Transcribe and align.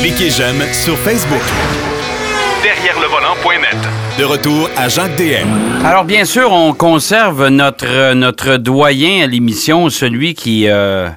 Cliquez 0.00 0.30
j'aime 0.30 0.62
sur 0.72 0.96
Facebook. 0.98 1.42
Derrière 2.62 2.98
le 3.00 3.06
volant.net. 3.06 3.76
De 4.18 4.24
retour 4.24 4.68
à 4.76 4.88
Jacques 4.88 5.16
DM. 5.16 5.84
Alors, 5.84 6.04
bien 6.04 6.24
sûr, 6.24 6.52
on 6.52 6.72
conserve 6.72 7.48
notre, 7.48 8.12
notre 8.14 8.56
doyen 8.56 9.24
à 9.24 9.26
l'émission, 9.26 9.88
celui 9.88 10.34
qui, 10.34 10.68
euh, 10.68 11.08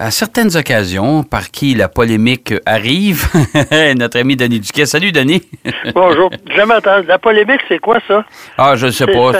à 0.00 0.10
certaines 0.10 0.56
occasions, 0.56 1.22
par 1.22 1.50
qui 1.50 1.74
la 1.74 1.88
polémique 1.88 2.54
arrive, 2.64 3.26
notre 3.96 4.18
ami 4.18 4.34
Denis 4.34 4.58
Duquet. 4.58 4.86
Salut, 4.86 5.12
Denis. 5.12 5.42
Bonjour. 5.94 6.30
Jamais 6.56 6.74
entendu. 6.74 7.06
La 7.06 7.18
polémique, 7.18 7.60
c'est 7.68 7.78
quoi 7.78 7.98
ça? 8.08 8.24
Ah, 8.56 8.76
je 8.76 8.86
ne 8.86 8.90
sais 8.90 9.06
pas. 9.06 9.32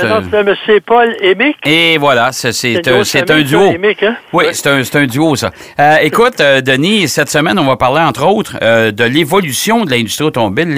C'est. 0.67 0.81
Paul 0.81 1.17
Émic. 1.23 1.57
Et 1.65 1.97
voilà, 1.97 2.31
c'est 2.33 2.89
un, 2.89 3.01
un 3.01 3.43
duo. 3.43 3.71
Hein? 3.71 4.15
Oui, 4.35 4.45
c'est 4.53 4.67
un, 4.69 4.83
un, 4.83 5.07
duo, 5.07 5.35
ça. 5.35 5.51
Euh, 5.79 5.97
écoute, 6.03 6.41
euh, 6.41 6.61
Denis, 6.61 7.09
cette 7.09 7.31
semaine, 7.31 7.59
on 7.59 7.65
va 7.65 7.77
parler, 7.77 8.03
entre 8.03 8.27
autres, 8.27 8.59
euh, 8.61 8.91
de 8.91 9.05
l'évolution 9.05 9.84
de 9.84 9.91
l'industrie 9.91 10.27
automobile, 10.27 10.69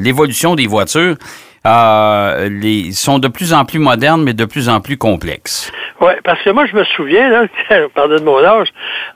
l'évolution 0.00 0.56
des 0.56 0.66
voitures. 0.66 1.16
Euh, 1.64 2.48
les, 2.48 2.92
sont 2.92 3.18
de 3.18 3.28
plus 3.28 3.54
en 3.54 3.64
plus 3.64 3.78
modernes, 3.78 4.22
mais 4.22 4.32
de 4.32 4.44
plus 4.44 4.68
en 4.68 4.80
plus 4.80 4.96
complexes. 4.96 5.70
Oui, 6.00 6.12
parce 6.24 6.42
que 6.42 6.50
moi, 6.50 6.66
je 6.66 6.74
me 6.74 6.82
souviens, 6.84 7.28
là, 7.28 7.44
pardon 7.94 8.16
de 8.16 8.24
mon 8.24 8.42
âge, 8.42 8.68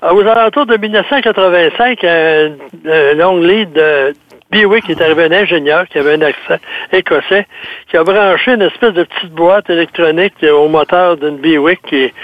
aux 0.02 0.20
alentours 0.20 0.66
de 0.66 0.76
1985, 0.76 2.04
un, 2.04 2.50
un 2.88 3.14
long 3.14 3.40
lead 3.40 3.72
de 3.72 4.14
Biwick 4.50 4.88
est 4.88 5.00
arrivé 5.00 5.24
un 5.24 5.32
ingénieur 5.32 5.88
qui 5.88 5.98
avait 5.98 6.14
un 6.14 6.22
accent 6.22 6.56
écossais, 6.92 7.46
qui 7.88 7.96
a 7.96 8.04
branché 8.04 8.52
une 8.52 8.62
espèce 8.62 8.92
de 8.92 9.02
petite 9.04 9.32
boîte 9.32 9.68
électronique 9.70 10.34
au 10.42 10.68
moteur 10.68 11.16
d'une 11.16 11.38
Biwick, 11.38 11.92
et 11.92 12.14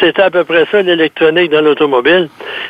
c'était 0.00 0.22
à 0.22 0.30
peu 0.30 0.44
près 0.44 0.66
ça 0.70 0.82
l'électronique 0.82 1.50
dans 1.50 1.60
l'automobile. 1.60 2.28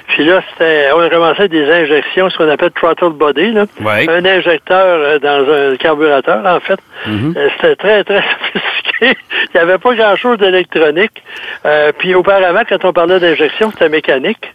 Puis 0.09 0.25
là, 0.25 0.43
c'était, 0.51 0.89
on 0.95 1.01
a 1.01 1.11
commencé 1.11 1.49
des 1.49 1.71
injections, 1.71 2.31
ce 2.31 2.39
qu'on 2.39 2.49
appelle 2.49 2.71
throttle 2.71 3.11
body, 3.11 3.53
là. 3.53 3.67
un 3.85 4.25
injecteur 4.25 4.85
euh, 4.85 5.19
dans 5.19 5.53
un 5.53 5.77
carburateur, 5.77 6.45
en 6.47 6.61
fait. 6.61 6.79
Mm-hmm. 7.07 7.37
Euh, 7.37 7.49
c'était 7.57 7.77
très, 7.77 8.05
très 8.05 8.23
sophistiqué. 8.53 9.19
Il 9.55 9.57
n'y 9.57 9.61
avait 9.61 9.79
pas 9.79 9.95
grand-chose 9.95 10.39
d'électronique. 10.39 11.23
Euh, 11.67 11.93
puis 11.99 12.15
auparavant, 12.15 12.63
quand 12.69 12.85
on 12.85 12.93
parlait 12.93 13.21
d'injection, 13.21 13.71
c'était 13.71 13.89
mécanique. 13.89 14.53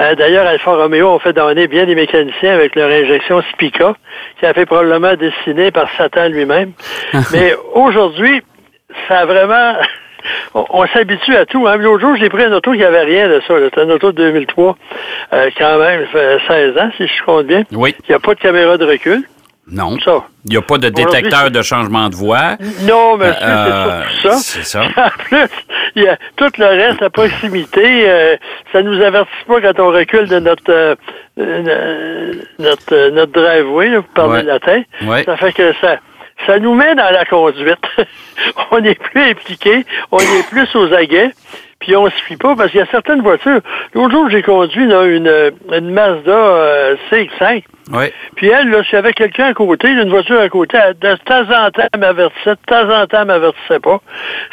Euh, 0.00 0.14
D'ailleurs, 0.14 0.46
Alfa 0.46 0.74
Romeo 0.74 1.08
ont 1.08 1.18
fait 1.18 1.32
donner 1.32 1.66
bien 1.66 1.86
des 1.86 1.94
mécaniciens 1.94 2.54
avec 2.54 2.74
leur 2.74 2.90
injection 2.90 3.42
Spica, 3.52 3.94
qui 4.38 4.46
a 4.46 4.54
fait 4.54 4.66
probablement 4.66 5.14
dessiné 5.14 5.70
par 5.70 5.88
Satan 5.96 6.28
lui-même. 6.28 6.72
Mais 7.32 7.54
aujourd'hui, 7.74 8.42
ça 9.08 9.20
a 9.20 9.26
vraiment... 9.26 9.74
On, 10.54 10.86
s'habitue 10.86 11.34
à 11.34 11.46
tout. 11.46 11.66
Hein. 11.66 11.78
L'autre 11.78 12.00
jour, 12.00 12.14
j'ai 12.14 12.28
pris 12.28 12.44
un 12.44 12.52
auto 12.52 12.72
qui 12.72 12.78
n'avait 12.78 13.02
rien 13.02 13.28
de 13.28 13.42
ça. 13.46 13.54
C'était 13.58 13.80
un 13.80 13.90
auto 13.90 14.12
de 14.12 14.18
2003, 14.18 14.76
euh, 15.32 15.50
quand 15.58 15.78
même, 15.78 16.06
ça 16.12 16.38
fait 16.46 16.72
16 16.74 16.78
ans, 16.78 16.90
si 16.96 17.08
je 17.08 17.24
compte 17.24 17.46
bien. 17.46 17.64
Oui. 17.72 17.92
Il 18.06 18.10
n'y 18.10 18.14
a 18.14 18.20
pas 18.20 18.34
de 18.34 18.38
caméra 18.38 18.76
de 18.78 18.84
recul. 18.84 19.24
Non. 19.72 19.98
Ça. 20.04 20.24
Il 20.44 20.50
n'y 20.52 20.56
a 20.58 20.62
pas 20.62 20.76
de 20.78 20.88
détecteur 20.90 21.50
de 21.50 21.62
changement 21.62 22.08
de 22.08 22.14
voix. 22.14 22.56
Non, 22.82 23.16
monsieur, 23.16 23.34
Euh, 23.42 24.02
c'est 24.22 24.28
ça. 24.28 24.36
c'est 24.36 24.64
ça. 24.64 24.82
En 24.96 25.08
plus, 25.24 25.48
il 25.96 26.02
y 26.02 26.08
a 26.08 26.16
tout 26.36 26.50
le 26.58 26.66
reste 26.66 27.02
à 27.02 27.10
proximité. 27.10 28.08
euh, 28.08 28.36
ça 28.72 28.82
nous 28.82 29.00
avertit 29.00 29.30
pas 29.46 29.60
quand 29.60 29.80
on 29.80 29.88
recule 29.92 30.28
de 30.28 30.38
notre 30.38 30.70
euh, 30.70 30.94
euh, 31.38 32.32
notre, 32.58 33.10
notre 33.10 33.32
driveway, 33.32 33.88
là, 33.88 34.02
pour 34.02 34.12
parler 34.12 34.40
Ouais. 34.40 34.42
latin. 34.42 34.82
Ouais. 35.04 35.24
Ça 35.24 35.36
fait 35.36 35.52
que 35.52 35.72
ça 35.80 35.96
ça 36.46 36.58
nous 36.58 36.74
met 36.74 36.94
dans 36.96 37.10
la 37.10 37.24
conduite. 37.24 37.78
on 38.72 38.82
est 38.84 39.00
plus 39.00 39.22
impliqué, 39.22 39.84
on 40.10 40.18
est 40.18 40.48
plus 40.50 40.68
aux 40.74 40.92
aguets. 40.92 41.30
Puis 41.82 41.96
on 41.96 42.08
se 42.08 42.22
fie 42.28 42.36
pas 42.36 42.54
parce 42.54 42.70
qu'il 42.70 42.78
y 42.78 42.82
a 42.82 42.86
certaines 42.86 43.22
voitures. 43.22 43.60
L'autre 43.92 44.12
jour, 44.12 44.30
j'ai 44.30 44.42
conduit 44.42 44.86
là, 44.86 45.04
une, 45.04 45.52
une 45.72 45.90
Mazda 45.90 46.30
euh, 46.30 46.94
CX-5. 47.10 47.64
Oui. 47.92 48.04
Puis 48.36 48.46
elle, 48.46 48.68
là, 48.68 48.84
s'il 48.84 48.94
y 48.94 48.96
avait 48.98 49.12
quelqu'un 49.12 49.46
à 49.46 49.52
côté, 49.52 49.88
une 49.88 50.08
voiture 50.08 50.38
à 50.38 50.48
côté, 50.48 50.78
elle, 50.80 50.96
de 50.96 51.16
temps 51.24 51.42
en 51.42 51.70
temps, 51.72 51.88
elle 51.92 51.98
m'avertissait, 51.98 52.50
de 52.50 52.66
temps 52.66 52.88
en 52.88 53.04
temps, 53.08 53.22
elle 53.22 53.26
m'avertissait 53.26 53.80
pas. 53.80 54.00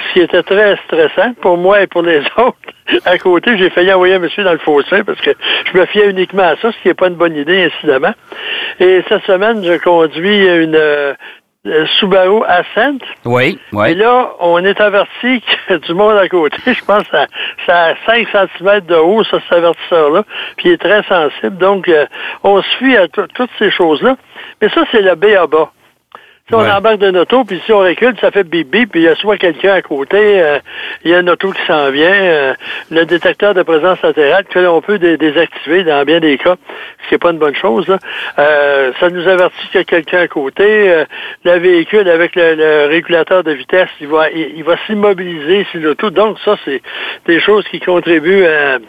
Ce 0.08 0.14
qui 0.14 0.22
était 0.22 0.42
très 0.42 0.76
stressant 0.88 1.34
pour 1.40 1.58
moi 1.58 1.84
et 1.84 1.88
pour 1.88 2.02
les 2.02 2.18
autres. 2.38 2.56
À 3.06 3.20
côté, 3.20 3.56
j'ai 3.60 3.70
failli 3.70 3.94
envoyer 3.94 4.16
un 4.16 4.20
monsieur 4.20 4.44
dans 4.44 4.54
le 4.54 4.58
fossé 4.58 5.04
parce 5.04 5.22
que 5.22 5.30
je 5.72 5.78
me 5.78 5.86
fiais 5.86 6.10
uniquement 6.10 6.42
à 6.42 6.56
ça, 6.56 6.72
ce 6.72 6.82
qui 6.82 6.88
n'est 6.88 6.96
pas 6.96 7.10
une 7.10 7.16
bonne 7.16 7.36
idée, 7.36 7.66
incidemment. 7.72 8.16
Et 8.80 9.04
cette 9.08 9.24
semaine, 9.26 9.64
je 9.64 9.78
conduis 9.78 10.48
une 10.48 11.16
Subaru 12.00 12.42
Ascent. 12.48 12.98
Oui, 13.26 13.60
Et 13.72 13.76
oui. 13.76 13.96
là, 13.96 14.32
on 14.40 14.64
est 14.64 14.80
averti 14.82 15.44
du 15.88 15.94
monde 15.94 16.18
à 16.18 16.28
côté. 16.30 16.58
Je 16.66 16.84
pense 16.86 17.04
que 17.04 17.12
ça, 17.18 17.28
ça 17.66 17.84
a 17.86 17.94
5 18.06 18.28
cm 18.32 18.80
de 18.82 18.96
haut, 18.96 19.24
ça, 19.24 19.40
cet 19.42 19.58
avertisseur-là. 19.60 20.24
Puis 20.58 20.70
il 20.70 20.72
est 20.74 20.78
très 20.78 21.04
sensible. 21.04 21.58
Donc, 21.58 21.88
euh, 21.88 22.06
on 22.44 22.62
se 22.62 22.68
fie 22.78 22.96
à 22.98 23.08
tout- 23.08 23.28
toutes 23.36 23.50
ces 23.60 23.72
choses-là. 23.72 24.16
Mais 24.62 24.70
ça, 24.70 24.84
c'est 24.92 25.02
le 25.02 25.16
B 25.16 25.26
à 25.38 25.48
bas. 25.48 25.72
Si 26.50 26.56
on 26.56 26.62
Ouais. 26.62 26.72
embarque 26.72 26.98
d'une 26.98 27.16
auto, 27.18 27.44
puis 27.44 27.62
si 27.64 27.72
on 27.72 27.78
recule, 27.80 28.16
ça 28.20 28.32
fait 28.32 28.44
bip 28.44 28.72
bip, 28.72 28.90
puis 28.92 29.02
il 29.02 29.04
y 29.04 29.08
a 29.08 29.16
soit 29.16 29.38
quelqu'un 29.38 29.74
à 29.74 29.84
côté, 29.84 30.42
euh, 30.42 30.58
il 31.06 31.12
y 31.12 31.14
a 31.14 31.20
une 31.20 31.30
auto 31.30 31.52
qui 31.52 31.62
s'en 31.68 31.92
vient, 31.92 32.12
euh, 32.12 32.54
le 32.90 33.06
détecteur 33.06 33.54
de 33.54 33.62
présence 33.62 34.02
latérale 34.02 34.46
que 34.46 34.58
l'on 34.58 34.82
peut 34.82 34.98
dé- 34.98 35.18
désactiver 35.18 35.84
dans 35.84 36.04
bien 36.06 36.20
des 36.20 36.40
cas, 36.40 36.56
ce 37.04 37.08
qui 37.10 37.14
n'est 37.14 37.18
pas 37.20 37.30
une 37.32 37.38
bonne 37.38 37.54
chose. 37.56 37.88
là. 37.88 38.00
Euh, 38.40 38.92
ça 39.00 39.10
nous 39.12 39.28
avertit 39.28 39.68
qu'il 39.68 39.76
y 39.80 39.82
a 39.82 39.84
quelqu'un 39.84 40.22
à 40.22 40.28
côté. 40.28 40.90
euh, 40.92 41.06
le 41.46 41.60
véhicule 41.60 42.10
avec 42.10 42.36
le, 42.36 42.56
le 42.56 42.88
régulateur 42.88 43.44
de 43.44 43.52
vitesse, 43.52 43.90
il 44.02 44.08
va, 44.08 44.32
il, 44.32 44.54
il 44.58 44.64
va 44.64 44.76
s'immobiliser 44.88 45.68
sur 45.72 45.80
l'auto. 45.82 46.10
Donc 46.10 46.38
ça, 46.44 46.56
c'est 46.66 46.82
des 47.28 47.40
choses 47.40 47.64
qui 47.68 47.80
contribuent 47.80 48.46
à, 48.48 48.80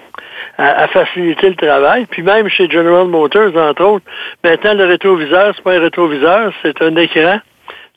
à, 0.56 0.84
à 0.84 0.88
faciliter 0.88 1.50
le 1.50 1.56
travail. 1.56 2.06
Puis 2.10 2.22
même 2.22 2.48
chez 2.48 2.70
General 2.70 3.06
Motors, 3.06 3.54
entre 3.54 3.84
autres, 3.84 4.06
maintenant 4.42 4.72
le 4.72 4.86
rétroviseur, 4.86 5.52
c'est 5.54 5.62
pas 5.62 5.74
un 5.74 5.80
rétroviseur, 5.80 6.52
c'est 6.62 6.80
un 6.80 6.96
écran 6.96 7.40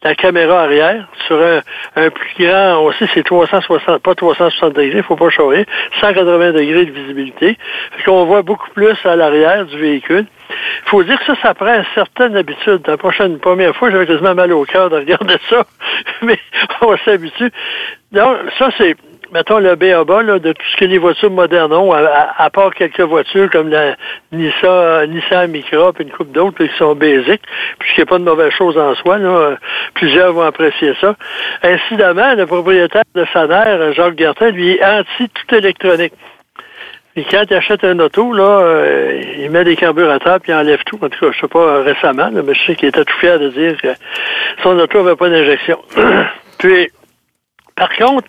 la 0.03 0.15
caméra 0.15 0.63
arrière 0.63 1.07
sur 1.27 1.41
un, 1.41 1.61
un 1.95 2.09
plus 2.09 2.33
grand, 2.37 2.79
on 2.79 2.91
sait 2.93 3.07
c'est 3.13 3.23
360, 3.23 4.01
pas 4.01 4.15
360 4.15 4.73
degrés, 4.73 5.01
faut 5.01 5.15
pas 5.15 5.29
changer, 5.29 5.65
180 6.01 6.51
degrés 6.51 6.85
de 6.85 6.91
visibilité. 6.91 7.57
Fait 7.91 8.03
qu'on 8.03 8.25
voit 8.25 8.41
beaucoup 8.41 8.69
plus 8.71 8.97
à 9.05 9.15
l'arrière 9.15 9.65
du 9.65 9.77
véhicule. 9.77 10.25
Il 10.49 10.89
faut 10.89 11.03
dire 11.03 11.17
que 11.19 11.25
ça, 11.25 11.35
ça 11.41 11.53
prend 11.53 11.73
une 11.73 11.85
certaine 11.95 12.35
habitude. 12.35 12.81
La 12.85 12.97
prochaine, 12.97 13.39
première 13.39 13.75
fois, 13.75 13.89
j'avais 13.89 14.05
quasiment 14.05 14.35
mal 14.35 14.51
au 14.53 14.65
cœur 14.65 14.89
de 14.89 14.97
regarder 14.97 15.37
ça, 15.49 15.65
mais 16.21 16.39
on 16.81 16.97
s'habitue. 16.97 17.51
Donc, 18.11 18.37
ça, 18.57 18.69
c'est, 18.77 18.95
mettons, 19.33 19.59
le 19.59 19.75
B 19.75 19.85
à 19.85 20.03
bas, 20.03 20.21
là, 20.21 20.39
de 20.39 20.53
tout 20.53 20.65
ce 20.71 20.77
que 20.77 20.85
les 20.85 20.97
voitures 20.97 21.31
modernes 21.31 21.73
ont, 21.73 21.91
à, 21.91 22.49
part 22.51 22.73
quelques 22.73 23.01
voitures 23.01 23.49
comme 23.49 23.69
la 23.69 23.95
Nissan, 24.31 25.09
Nissan 25.09 25.49
Micra, 25.51 25.91
puis 25.93 26.03
une 26.03 26.11
coupe 26.11 26.31
d'autres 26.31 26.63
qui 26.63 26.77
sont 26.77 26.95
basiques, 26.95 27.41
puis 27.79 27.89
ce 27.89 27.95
qui 27.95 28.01
n'est 28.01 28.05
pas 28.05 28.19
de 28.19 28.23
mauvaise 28.23 28.51
chose 28.51 28.77
en 28.77 28.93
soi. 28.95 29.17
Là, 29.17 29.29
euh, 29.29 29.55
plusieurs 29.95 30.33
vont 30.33 30.43
apprécier 30.43 30.93
ça. 31.01 31.15
Incidemment, 31.63 32.35
le 32.35 32.45
propriétaire 32.45 33.03
de 33.15 33.25
Saner, 33.33 33.93
Jacques 33.93 34.17
Gertin, 34.17 34.51
lui 34.51 34.71
est 34.71 34.85
anti 34.85 35.29
tout 35.29 35.55
électronique. 35.55 36.13
Et 37.15 37.23
quand 37.25 37.43
il 37.49 37.53
achète 37.55 37.83
un 37.83 37.99
auto, 37.99 38.33
là, 38.33 38.61
euh, 38.61 39.21
il 39.37 39.51
met 39.51 39.63
des 39.63 39.75
carburateurs 39.75 40.39
puis 40.39 40.51
il 40.51 40.55
enlève 40.55 40.83
tout. 40.85 40.97
En 41.01 41.09
tout 41.09 41.19
cas, 41.19 41.31
je 41.31 41.39
sais 41.41 41.47
pas 41.47 41.59
euh, 41.59 41.83
récemment, 41.83 42.29
là, 42.29 42.41
mais 42.43 42.55
je 42.55 42.65
sais 42.65 42.75
qu'il 42.75 42.89
était 42.89 43.05
tout 43.05 43.17
fier 43.19 43.39
de 43.39 43.49
dire 43.49 43.79
que 43.79 43.89
son 44.63 44.77
auto 44.79 45.03
n'avait 45.03 45.15
pas 45.15 45.29
d'injection. 45.29 45.79
puis, 46.57 46.89
par 47.75 47.95
contre, 47.95 48.27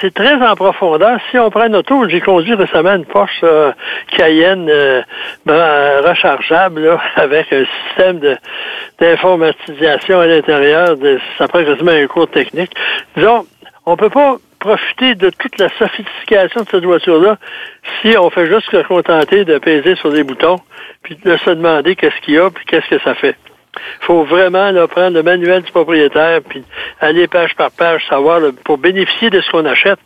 c'est 0.00 0.12
très 0.14 0.34
en 0.34 0.56
profondeur. 0.56 1.18
Si 1.30 1.38
on 1.38 1.50
prend 1.50 1.66
une 1.66 1.76
auto, 1.76 2.08
j'ai 2.08 2.20
conduit 2.20 2.54
récemment 2.54 2.94
une 2.94 3.04
Porsche 3.04 3.40
euh, 3.44 3.72
Cayenne 4.16 4.68
euh, 4.68 5.02
ben, 5.46 6.00
rechargeable 6.08 6.98
avec 7.16 7.52
un 7.52 7.64
système 7.88 8.18
de 8.18 8.36
d'informatisation 9.00 10.20
à 10.20 10.26
l'intérieur. 10.26 10.96
de- 10.96 11.20
Ça 11.38 11.48
prend 11.48 11.64
quasiment 11.64 11.92
un 11.92 12.06
cours 12.06 12.28
technique. 12.30 12.72
Disons, 13.16 13.46
on 13.86 13.96
peut 13.96 14.10
pas 14.10 14.36
profiter 14.58 15.14
de 15.14 15.30
toute 15.30 15.58
la 15.58 15.68
sophistication 15.78 16.62
de 16.62 16.68
cette 16.70 16.84
voiture-là 16.84 17.36
si 18.00 18.16
on 18.16 18.30
fait 18.30 18.46
juste 18.46 18.70
se 18.70 18.82
contenter 18.84 19.44
de 19.44 19.58
peser 19.58 19.94
sur 19.96 20.10
des 20.10 20.24
boutons 20.24 20.56
puis 21.02 21.16
de 21.22 21.36
se 21.36 21.50
demander 21.50 21.94
qu'est-ce 21.96 22.18
qu'il 22.22 22.34
y 22.34 22.38
a 22.38 22.50
puis 22.50 22.64
qu'est-ce 22.64 22.88
que 22.88 23.00
ça 23.02 23.14
fait. 23.14 23.36
Faut 24.00 24.24
vraiment 24.24 24.70
là, 24.70 24.86
prendre 24.86 25.14
le 25.14 25.22
manuel 25.22 25.62
du 25.62 25.70
propriétaire 25.70 26.40
puis 26.48 26.64
aller 27.00 27.26
page 27.26 27.54
par 27.56 27.70
page, 27.70 28.02
savoir 28.08 28.40
pour 28.64 28.78
bénéficier 28.78 29.30
de 29.30 29.40
ce 29.40 29.50
qu'on 29.50 29.64
achète. 29.64 29.98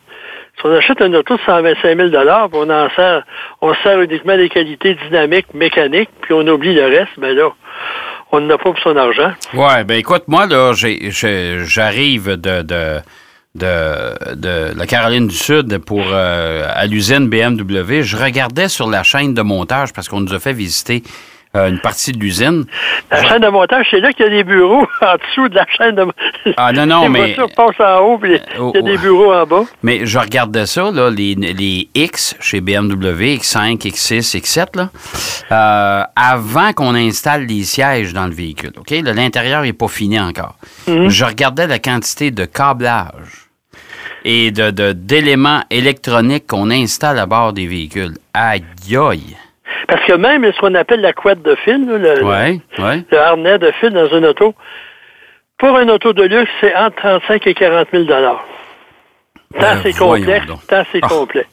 Si 0.59 0.67
on 0.67 0.75
achète 0.75 1.01
un 1.01 1.15
auto 1.15 1.37
de 1.37 1.41
125 1.47 1.97
000 1.97 2.09
puis 2.09 2.19
on 2.53 2.71
en 2.71 2.91
sert, 2.91 3.23
on 3.61 3.75
sert 3.83 4.01
uniquement 4.01 4.35
les 4.35 4.49
qualités 4.49 4.97
dynamiques, 5.07 5.55
mécaniques, 5.55 6.11
puis 6.23 6.35
on 6.35 6.47
oublie 6.49 6.75
le 6.75 6.87
reste, 6.87 7.13
ben 7.17 7.37
là, 7.37 7.51
on 8.33 8.41
n'a 8.41 8.59
pas 8.59 8.65
pour 8.65 8.79
son 8.81 8.97
argent. 8.97 9.33
Ouais, 9.55 9.85
ben 9.85 9.99
écoute, 9.99 10.25
moi, 10.27 10.47
là, 10.47 10.73
j'arrive 10.73 12.31
de, 12.31 12.63
de, 12.63 12.99
de, 13.55 14.35
de 14.35 14.77
la 14.77 14.87
Caroline 14.87 15.29
du 15.29 15.37
Sud 15.37 15.79
pour 15.79 16.05
euh, 16.11 16.67
à 16.69 16.87
l'usine 16.87 17.29
BMW. 17.29 18.03
Je 18.03 18.17
regardais 18.17 18.69
sur 18.69 18.89
la 18.89 19.05
chaîne 19.05 19.35
de 19.35 19.43
montage 19.43 19.93
parce 19.93 20.09
qu'on 20.09 20.21
nous 20.21 20.35
a 20.35 20.41
fait 20.41 20.53
visiter 20.53 21.03
une 21.67 21.79
partie 21.81 22.13
de 22.13 22.19
l'usine. 22.19 22.65
La 23.11 23.25
chaîne 23.25 23.43
de 23.43 23.49
montage, 23.49 23.87
c'est 23.91 24.01
là 24.01 24.13
qu'il 24.13 24.25
y 24.27 24.29
a 24.29 24.31
des 24.31 24.45
bureaux 24.45 24.87
en 25.03 25.15
dessous 25.17 25.49
de 25.49 25.55
la 25.55 25.67
chaîne 25.77 25.95
de 25.95 26.07
Ah 26.57 26.73
non, 26.73 26.87
non, 26.87 27.03
les 27.03 27.09
mais. 27.09 27.37
passent 27.57 27.81
en 27.81 27.99
haut, 28.01 28.19
puis 28.19 28.39
il 28.59 28.71
y 28.75 28.79
a 28.79 28.83
des 28.83 28.99
bureaux 28.99 29.33
en 29.35 29.47
bas. 29.47 29.65
Mais 29.83 30.07
je 30.07 30.19
regardais 30.19 30.67
ça, 30.67 30.91
là, 30.91 31.11
les, 31.11 31.35
les 31.35 31.89
X 31.95 32.37
chez 32.41 32.61
BMW, 32.61 33.37
X5, 33.39 33.79
X6, 33.79 34.39
X7, 34.41 34.77
là, 34.77 34.91
euh, 35.51 36.03
avant 36.17 36.73
qu'on 36.73 36.95
installe 36.95 37.47
les 37.47 37.63
sièges 37.65 38.13
dans 38.13 38.27
le 38.27 38.35
véhicule. 38.35 38.73
OK? 38.79 38.91
L'intérieur 38.91 39.63
n'est 39.63 39.73
pas 39.73 39.89
fini 39.89 40.21
encore. 40.21 40.57
Mhm. 40.87 41.09
Je 41.09 41.25
regardais 41.25 41.67
la 41.67 41.79
quantité 41.79 42.31
de 42.31 42.45
câblage 42.45 43.49
et 44.25 44.51
de, 44.51 44.71
de- 44.71 44.93
d'éléments 44.93 45.63
électroniques 45.71 46.47
qu'on 46.47 46.71
installe 46.71 47.19
à 47.19 47.27
bord 47.27 47.53
des 47.53 47.67
véhicules. 47.67 48.17
Aïe, 48.35 48.63
aïe. 48.97 49.37
Parce 49.89 50.05
que 50.05 50.15
même 50.15 50.51
ce 50.53 50.59
qu'on 50.61 50.75
appelle 50.75 51.01
la 51.01 51.13
couette 51.13 51.43
de 51.43 51.55
fil, 51.57 51.87
le, 51.87 52.23
Ouais, 52.25 52.59
ouais. 52.79 53.03
le 53.11 53.19
harnais 53.19 53.59
de 53.59 53.71
fil 53.73 53.91
dans 53.91 54.09
une 54.09 54.27
auto, 54.27 54.55
pour 55.59 55.79
une 55.79 55.91
auto 55.91 56.13
de 56.13 56.23
luxe, 56.25 56.51
c'est 56.61 56.75
entre 56.77 56.97
35 56.97 57.47
et 57.47 57.55
40 57.55 57.89
000 57.93 58.05
Tant 59.55 59.61
Ben, 59.61 59.81
c'est 59.83 59.93
voyons 59.97 60.25
complexe, 60.27 60.47
tant 60.69 60.83
c'est 60.93 61.01
Ah. 61.03 61.09
complet. 61.09 61.47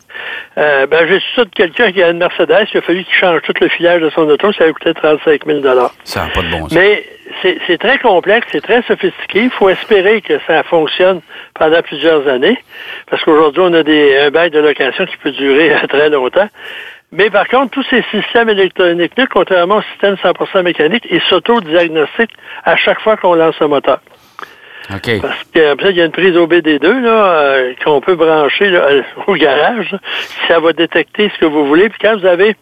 Euh, 0.58 0.86
ben, 0.86 1.08
j'ai 1.08 1.20
su 1.20 1.28
ça 1.36 1.46
de 1.46 1.50
quelqu'un 1.50 1.92
qui 1.94 2.04
a 2.04 2.10
une 2.10 2.18
Mercedes, 2.18 2.68
il 2.74 2.78
a 2.78 2.82
fallu 2.82 3.04
qu'il 3.06 3.14
change 3.16 3.42
tout 3.44 3.54
le 3.60 3.70
filage 3.70 4.02
de 4.02 4.10
son 4.10 4.28
auto, 4.30 4.52
ça 4.54 4.66
a 4.66 4.72
coûté 4.72 4.94
35 4.94 5.46
000 5.46 5.62
Ça 6.04 6.26
n'a 6.26 6.32
pas 6.34 6.42
de 6.42 6.52
bon 6.52 6.60
sens. 6.68 6.74
Mais 6.74 7.06
c'est 7.42 7.58
c'est 7.68 7.78
très 7.78 7.98
complexe, 8.00 8.48
c'est 8.52 8.62
très 8.62 8.82
sophistiqué. 8.84 9.44
Il 9.44 9.50
faut 9.50 9.70
espérer 9.70 10.22
que 10.22 10.40
ça 10.46 10.64
fonctionne 10.64 11.22
pendant 11.58 11.82
plusieurs 11.82 12.28
années, 12.28 12.58
parce 13.10 13.24
qu'aujourd'hui, 13.24 13.62
on 13.66 13.74
a 13.74 13.84
des, 13.84 14.18
un 14.18 14.30
bail 14.30 14.50
de 14.52 14.60
location 14.60 15.06
qui 15.06 15.16
peut 15.18 15.32
durer 15.32 15.74
très 15.90 16.10
longtemps. 16.10 16.50
Mais 17.12 17.30
par 17.30 17.48
contre, 17.48 17.72
tous 17.72 17.86
ces 17.90 18.04
systèmes 18.12 18.50
électroniques, 18.50 19.13
contrairement 19.31 19.78
au 19.78 19.81
système 19.94 20.16
100% 20.16 20.63
mécanique, 20.63 21.07
ils 21.10 21.22
s'auto-diagnostiquent 21.30 22.36
à 22.63 22.75
chaque 22.75 23.00
fois 23.02 23.16
qu'on 23.16 23.36
lance 23.36 23.56
un 23.62 23.68
moteur. 23.68 24.00
OK. 24.94 25.22
Parce 25.22 25.44
qu'après, 25.54 25.92
il 25.92 25.98
y 25.98 26.02
a 26.02 26.06
une 26.06 26.12
prise 26.12 26.36
OBD2 26.36 27.02
là, 27.02 27.10
euh, 27.10 27.74
qu'on 27.84 28.02
peut 28.02 28.16
brancher 28.16 28.69
là, 28.69 28.80
euh, 28.90 29.02
au 29.28 29.34
garage. 29.34 29.92
là. 29.92 30.00
Ça 30.48 30.60
va 30.60 30.74
détecter 30.74 31.31
ce 31.34 31.40
que 31.40 31.46
vous 31.46 31.66
voulez. 31.66 31.90
Puis 31.90 32.00
quand 32.02 32.18
vous 32.18 32.25
avez 32.25 32.56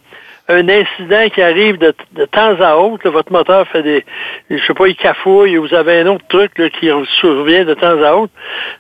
un 0.50 0.68
incident 0.68 1.30
qui 1.34 1.42
arrive 1.42 1.78
de, 1.78 1.94
de 2.13 2.25
temps 2.25 2.60
à 2.60 2.75
autre, 2.75 3.06
là, 3.06 3.12
votre 3.12 3.31
moteur 3.31 3.66
fait 3.69 3.81
des, 3.81 4.06
je 4.50 4.57
sais 4.66 4.74
pas, 4.74 4.88
il 4.88 4.95
cafouille, 4.95 5.57
ou 5.57 5.68
vous 5.68 5.74
avez 5.74 6.01
un 6.01 6.07
autre 6.07 6.25
truc 6.28 6.51
là, 6.57 6.69
qui 6.69 6.90
survient 7.19 7.63
de 7.63 7.74
temps 7.74 8.01
à 8.04 8.13
autre, 8.13 8.34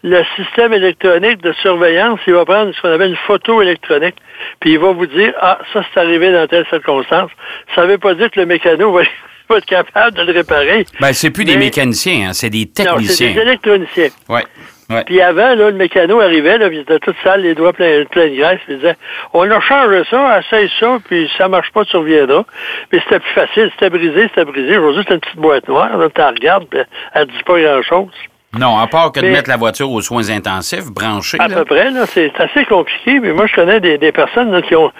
le 0.03 0.23
système 0.35 0.73
électronique 0.73 1.41
de 1.41 1.53
surveillance, 1.53 2.19
il 2.27 2.33
va 2.33 2.43
prendre 2.43 2.73
ce 2.75 2.81
qu'on 2.81 2.91
appelle 2.91 3.11
une 3.11 3.15
photo 3.15 3.61
électronique, 3.61 4.15
puis 4.59 4.73
il 4.73 4.79
va 4.79 4.91
vous 4.91 5.05
dire, 5.05 5.33
ah, 5.39 5.59
ça 5.71 5.85
c'est 5.93 5.99
arrivé 5.99 6.31
dans 6.33 6.47
telle 6.47 6.65
circonstance. 6.67 7.31
Ça 7.75 7.83
ne 7.83 7.91
veut 7.91 7.97
pas 7.97 8.13
dire 8.13 8.29
que 8.29 8.41
le 8.41 8.45
mécano 8.45 8.91
va, 9.49 9.57
être 9.57 9.65
capable 9.65 10.17
de 10.17 10.23
le 10.23 10.33
réparer. 10.33 10.85
Ben, 10.99 11.13
c'est 11.13 11.29
plus 11.29 11.45
des 11.45 11.57
mécaniciens, 11.57 12.29
hein, 12.29 12.33
c'est 12.33 12.49
des 12.49 12.65
Non, 12.65 12.71
c'est 12.75 12.83
techniciens. 12.85 13.33
des 13.33 13.39
électroniciens. 13.39 14.09
Ouais. 14.27 14.43
Ouais. 14.89 15.03
Puis 15.05 15.21
avant, 15.21 15.55
là, 15.55 15.69
le 15.69 15.73
mécano 15.73 16.19
arrivait, 16.19 16.57
là, 16.57 16.67
puis 16.67 16.77
il 16.77 16.81
était 16.81 16.99
tout 16.99 17.15
sale, 17.23 17.41
les 17.41 17.55
doigts 17.55 17.73
pleins, 17.73 17.99
de 17.99 18.35
graisse, 18.35 18.59
puis 18.65 18.73
il 18.73 18.77
disait 18.77 18.95
On 19.33 19.49
a 19.49 19.59
changé 19.59 20.03
ça, 20.09 20.39
essaye 20.39 20.69
ça, 20.79 20.99
puis 21.05 21.29
ça 21.37 21.47
marche 21.47 21.71
pas, 21.71 21.85
tu 21.85 21.95
reviendras. 21.97 22.43
Mais 22.91 22.99
c'était 22.99 23.19
plus 23.19 23.33
facile, 23.33 23.71
c'était 23.73 23.89
brisé, 23.89 24.23
c'était 24.29 24.45
brisé. 24.45 24.77
Aujourd'hui, 24.77 25.03
c'est 25.07 25.13
une 25.13 25.19
petite 25.21 25.37
boîte 25.37 25.67
noire, 25.67 25.97
là, 25.97 26.09
la 26.15 26.29
regardes, 26.29 26.65
puis 26.65 26.79
elle 27.13 27.27
dit 27.27 27.43
pas 27.45 27.59
grand-chose. 27.59 28.11
Non, 28.59 28.77
à 28.77 28.85
part 28.87 29.11
que 29.11 29.19
de 29.19 29.27
mettre 29.27 29.49
la 29.49 29.57
voiture 29.57 29.89
aux 29.91 30.01
soins 30.01 30.29
intensifs, 30.29 30.85
branchée. 30.91 31.37
À 31.39 31.47
là. 31.47 31.55
peu 31.57 31.65
près, 31.65 31.89
là, 31.89 32.05
c'est 32.05 32.31
assez 32.39 32.65
compliqué. 32.65 33.19
Mais 33.19 33.31
moi, 33.33 33.47
je 33.47 33.55
connais 33.55 33.79
des, 33.79 33.97
des 33.97 34.11
personnes 34.11 34.51
là, 34.51 34.61
qui 34.61 34.75
ont 34.75 34.91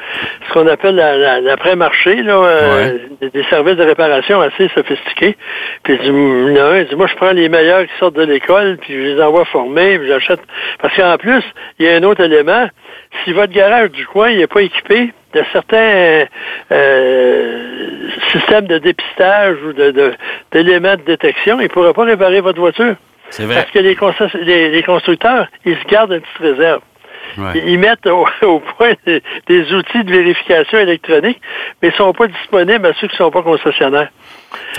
ce 0.47 0.53
qu'on 0.53 0.65
appelle 0.67 0.95
la- 0.95 1.15
la- 1.17 1.39
l'après-marché, 1.41 2.23
là, 2.23 2.33
euh, 2.33 2.97
des, 3.21 3.29
des 3.29 3.44
services 3.45 3.75
de 3.75 3.83
réparation 3.83 4.41
assez 4.41 4.69
sophistiqués. 4.69 5.38
Puis 5.83 6.00
il 6.03 6.53
y 6.55 6.59
en 6.61 6.65
a 6.65 6.69
un, 6.69 6.77
il 6.79 6.88
dit, 6.88 6.95
moi, 6.95 7.05
je 7.07 7.15
prends 7.15 7.31
les 7.31 7.47
meilleurs 7.47 7.83
qui 7.83 7.91
sortent 8.00 8.15
de 8.15 8.23
l'école, 8.23 8.77
puis 8.81 8.94
je 8.94 9.00
les 9.15 9.21
envoie 9.21 9.45
former, 9.45 10.00
puis 10.00 10.07
j'achète. 10.07 10.39
Parce 10.81 10.95
qu'en 10.95 11.17
plus, 11.17 11.44
il 11.77 11.85
y 11.85 11.89
a 11.89 11.95
un 11.95 12.03
autre 12.03 12.21
élément. 12.21 12.67
Si 13.23 13.33
votre 13.33 13.53
garage 13.53 13.91
du 13.91 14.05
coin 14.07 14.33
n'est 14.33 14.47
pas 14.47 14.61
équipé 14.63 15.13
de 15.35 15.44
certains 15.51 16.25
euh, 16.71 18.09
systèmes 18.31 18.65
de 18.67 18.77
dépistage 18.79 19.57
ou 19.67 19.73
de- 19.73 19.91
de- 19.91 20.13
d'éléments 20.51 20.95
de, 20.95 21.01
détection, 21.05 21.59
il 21.59 21.63
ne 21.63 21.67
pourra 21.67 21.94
pas 21.94 22.03
réparer 22.05 22.41
votre 22.41 22.59
voiture. 22.59 22.95
Parce 23.56 23.71
que 23.71 23.80
les- 23.80 24.69
les 24.69 24.83
constructeurs, 24.83 25.47
ils 25.65 25.75
se 25.77 25.83
gardent 25.85 26.13
une 26.13 26.21
petite 26.21 26.38
réserve. 26.38 26.81
Ouais. 27.38 27.62
Ils 27.65 27.80
mettent 27.80 28.06
au, 28.07 28.25
au 28.44 28.59
point 28.59 28.94
des, 29.06 29.21
des 29.47 29.74
outils 29.74 30.03
de 30.03 30.12
vérification 30.12 30.80
électronique, 30.80 31.41
mais 31.81 31.89
ils 31.89 31.91
ne 31.91 31.97
sont 31.97 32.13
pas 32.13 32.27
disponibles 32.27 32.85
à 32.85 32.94
ceux 33.00 33.07
qui 33.07 33.13
ne 33.13 33.18
sont 33.25 33.31
pas 33.31 33.41
concessionnaires. 33.41 34.09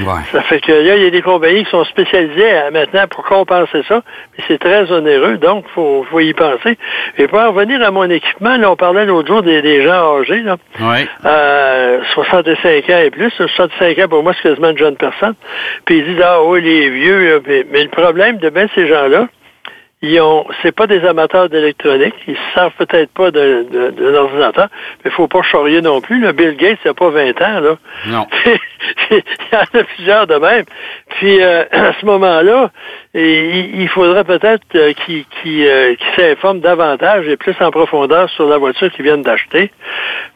Ouais. 0.00 0.20
Ça 0.30 0.40
fait 0.42 0.60
que 0.60 0.70
là, 0.70 0.94
il 0.96 1.02
y 1.02 1.06
a 1.06 1.10
des 1.10 1.22
compagnies 1.22 1.64
qui 1.64 1.70
sont 1.70 1.84
spécialisées 1.84 2.52
à- 2.52 2.70
maintenant 2.70 3.08
pour 3.08 3.24
compenser 3.24 3.82
ça, 3.88 4.02
mais 4.38 4.44
c'est 4.46 4.58
très 4.58 4.90
onéreux, 4.92 5.36
donc 5.38 5.64
il 5.68 5.72
faut, 5.72 6.06
faut 6.08 6.20
y 6.20 6.32
penser. 6.32 6.78
Et 7.18 7.26
pour 7.26 7.40
en 7.40 7.50
revenir 7.50 7.82
à 7.82 7.90
mon 7.90 8.08
équipement, 8.08 8.56
là, 8.56 8.70
on 8.70 8.76
parlait 8.76 9.04
l'autre 9.04 9.26
jour 9.26 9.42
des, 9.42 9.62
des 9.62 9.82
gens 9.84 10.20
âgés, 10.20 10.42
là. 10.42 10.56
Ouais. 10.80 11.08
Euh, 11.24 12.00
65 12.14 12.90
ans 12.90 12.98
et 13.04 13.10
plus. 13.10 13.30
65 13.30 13.98
ans, 13.98 14.08
pour 14.08 14.22
moi, 14.22 14.32
c'est 14.36 14.48
quasiment 14.48 14.70
une 14.70 14.78
jeune 14.78 14.96
personne. 14.96 15.34
Puis 15.86 15.98
ils 15.98 16.04
disent, 16.04 16.22
ah 16.24 16.42
oui, 16.44 16.62
les 16.62 16.90
vieux. 16.90 17.34
là. 17.34 17.40
Mais, 17.46 17.66
mais 17.72 17.82
le 17.82 17.88
problème 17.90 18.38
de 18.38 18.50
bien 18.50 18.66
ces 18.76 18.86
gens-là, 18.86 19.26
ils 20.04 20.20
ont, 20.20 20.46
c'est 20.62 20.72
pas 20.72 20.86
des 20.86 21.04
amateurs 21.04 21.48
d'électronique. 21.48 22.14
Ils 22.26 22.36
se 22.36 22.54
servent 22.54 22.74
peut-être 22.78 23.10
pas 23.12 23.30
de, 23.30 23.66
de, 23.70 23.90
de 23.90 24.08
l'ordinateur, 24.08 24.68
mais 25.04 25.10
il 25.10 25.14
faut 25.14 25.28
pas 25.28 25.42
charrier 25.42 25.80
non 25.80 26.00
plus. 26.00 26.20
Le 26.20 26.32
Bill 26.32 26.56
Gates, 26.56 26.78
il 26.84 26.88
a 26.88 26.94
pas 26.94 27.08
20 27.08 27.42
ans, 27.42 27.60
là. 27.60 27.76
Non. 28.06 28.26
il 29.10 29.22
y 29.52 29.56
en 29.56 29.80
a 29.80 29.84
plusieurs 29.84 30.26
de 30.26 30.34
même. 30.36 30.64
Puis 31.16 31.42
euh, 31.42 31.64
à 31.72 31.92
ce 31.98 32.06
moment-là, 32.06 32.70
il, 33.14 33.80
il 33.80 33.88
faudrait 33.88 34.24
peut-être 34.24 34.62
euh, 34.74 34.92
qu'ils 34.92 35.24
qu'ils, 35.42 35.66
euh, 35.66 35.94
s'informent 36.16 36.60
davantage 36.60 37.26
et 37.28 37.36
plus 37.36 37.54
en 37.60 37.70
profondeur 37.70 38.28
sur 38.30 38.46
la 38.48 38.58
voiture 38.58 38.90
qu'ils 38.92 39.04
viennent 39.04 39.22
d'acheter. 39.22 39.70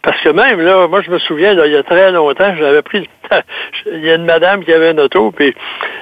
Parce 0.02 0.20
que 0.22 0.30
même 0.30 0.60
là, 0.60 0.86
moi 0.88 1.02
je 1.02 1.10
me 1.10 1.18
souviens, 1.18 1.54
là, 1.54 1.66
il 1.66 1.72
y 1.72 1.76
a 1.76 1.82
très 1.82 2.10
longtemps, 2.12 2.54
j'avais 2.56 2.82
pris 2.82 3.00
le 3.00 3.04
temps. 3.04 3.08
Il 3.86 4.04
y 4.04 4.10
a 4.10 4.14
une 4.14 4.24
madame 4.24 4.64
qui 4.64 4.72
avait 4.72 4.90
une 4.90 5.00
auto, 5.00 5.32
puis 5.32 5.54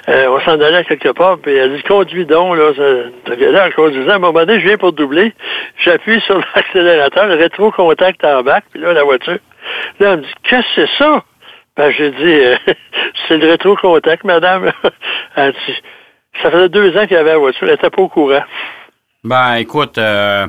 euh, 0.08 0.28
on 0.28 0.40
s'en 0.40 0.60
allait 0.60 0.84
quelque 0.84 1.10
part, 1.10 1.38
puis 1.38 1.54
elle 1.54 1.74
dit 1.76 1.82
conduis 1.82 2.24
donc, 2.24 2.56
là, 2.56 2.72
ça, 2.76 3.34
en 3.60 3.70
conduisant, 3.70 4.12
à 4.12 4.14
un 4.16 4.18
moment 4.18 4.44
donné, 4.44 4.60
je 4.60 4.66
viens 4.66 4.76
pour 4.76 4.92
doubler, 4.92 5.32
j'appuie 5.84 6.20
sur 6.22 6.38
l'accélérateur, 6.54 7.26
le 7.26 7.34
rétro-contact 7.34 8.24
en 8.24 8.42
bac, 8.42 8.64
puis 8.70 8.80
là, 8.80 8.92
la 8.92 9.04
voiture. 9.04 9.38
Là, 10.00 10.12
elle 10.12 10.18
me 10.18 10.22
dit 10.22 10.34
Qu'est-ce 10.42 10.76
que 10.76 10.86
c'est 10.86 11.04
ça? 11.04 11.22
Ben, 11.76 11.92
j'ai 11.96 12.10
dit, 12.10 12.16
euh, 12.22 12.56
c'est 13.28 13.36
le 13.36 13.48
rétro-contact, 13.50 14.24
madame. 14.24 14.72
Elle 15.36 15.52
dit, 15.52 15.74
ça 16.42 16.50
faisait 16.50 16.70
deux 16.70 16.96
ans 16.96 17.06
qu'il 17.06 17.16
y 17.16 17.20
avait 17.20 17.32
la 17.32 17.38
voiture, 17.38 17.64
elle 17.64 17.72
n'était 17.72 17.90
pas 17.90 18.02
au 18.02 18.08
courant. 18.08 18.42
Ben, 19.24 19.56
écoute. 19.56 19.98
Euh, 19.98 20.46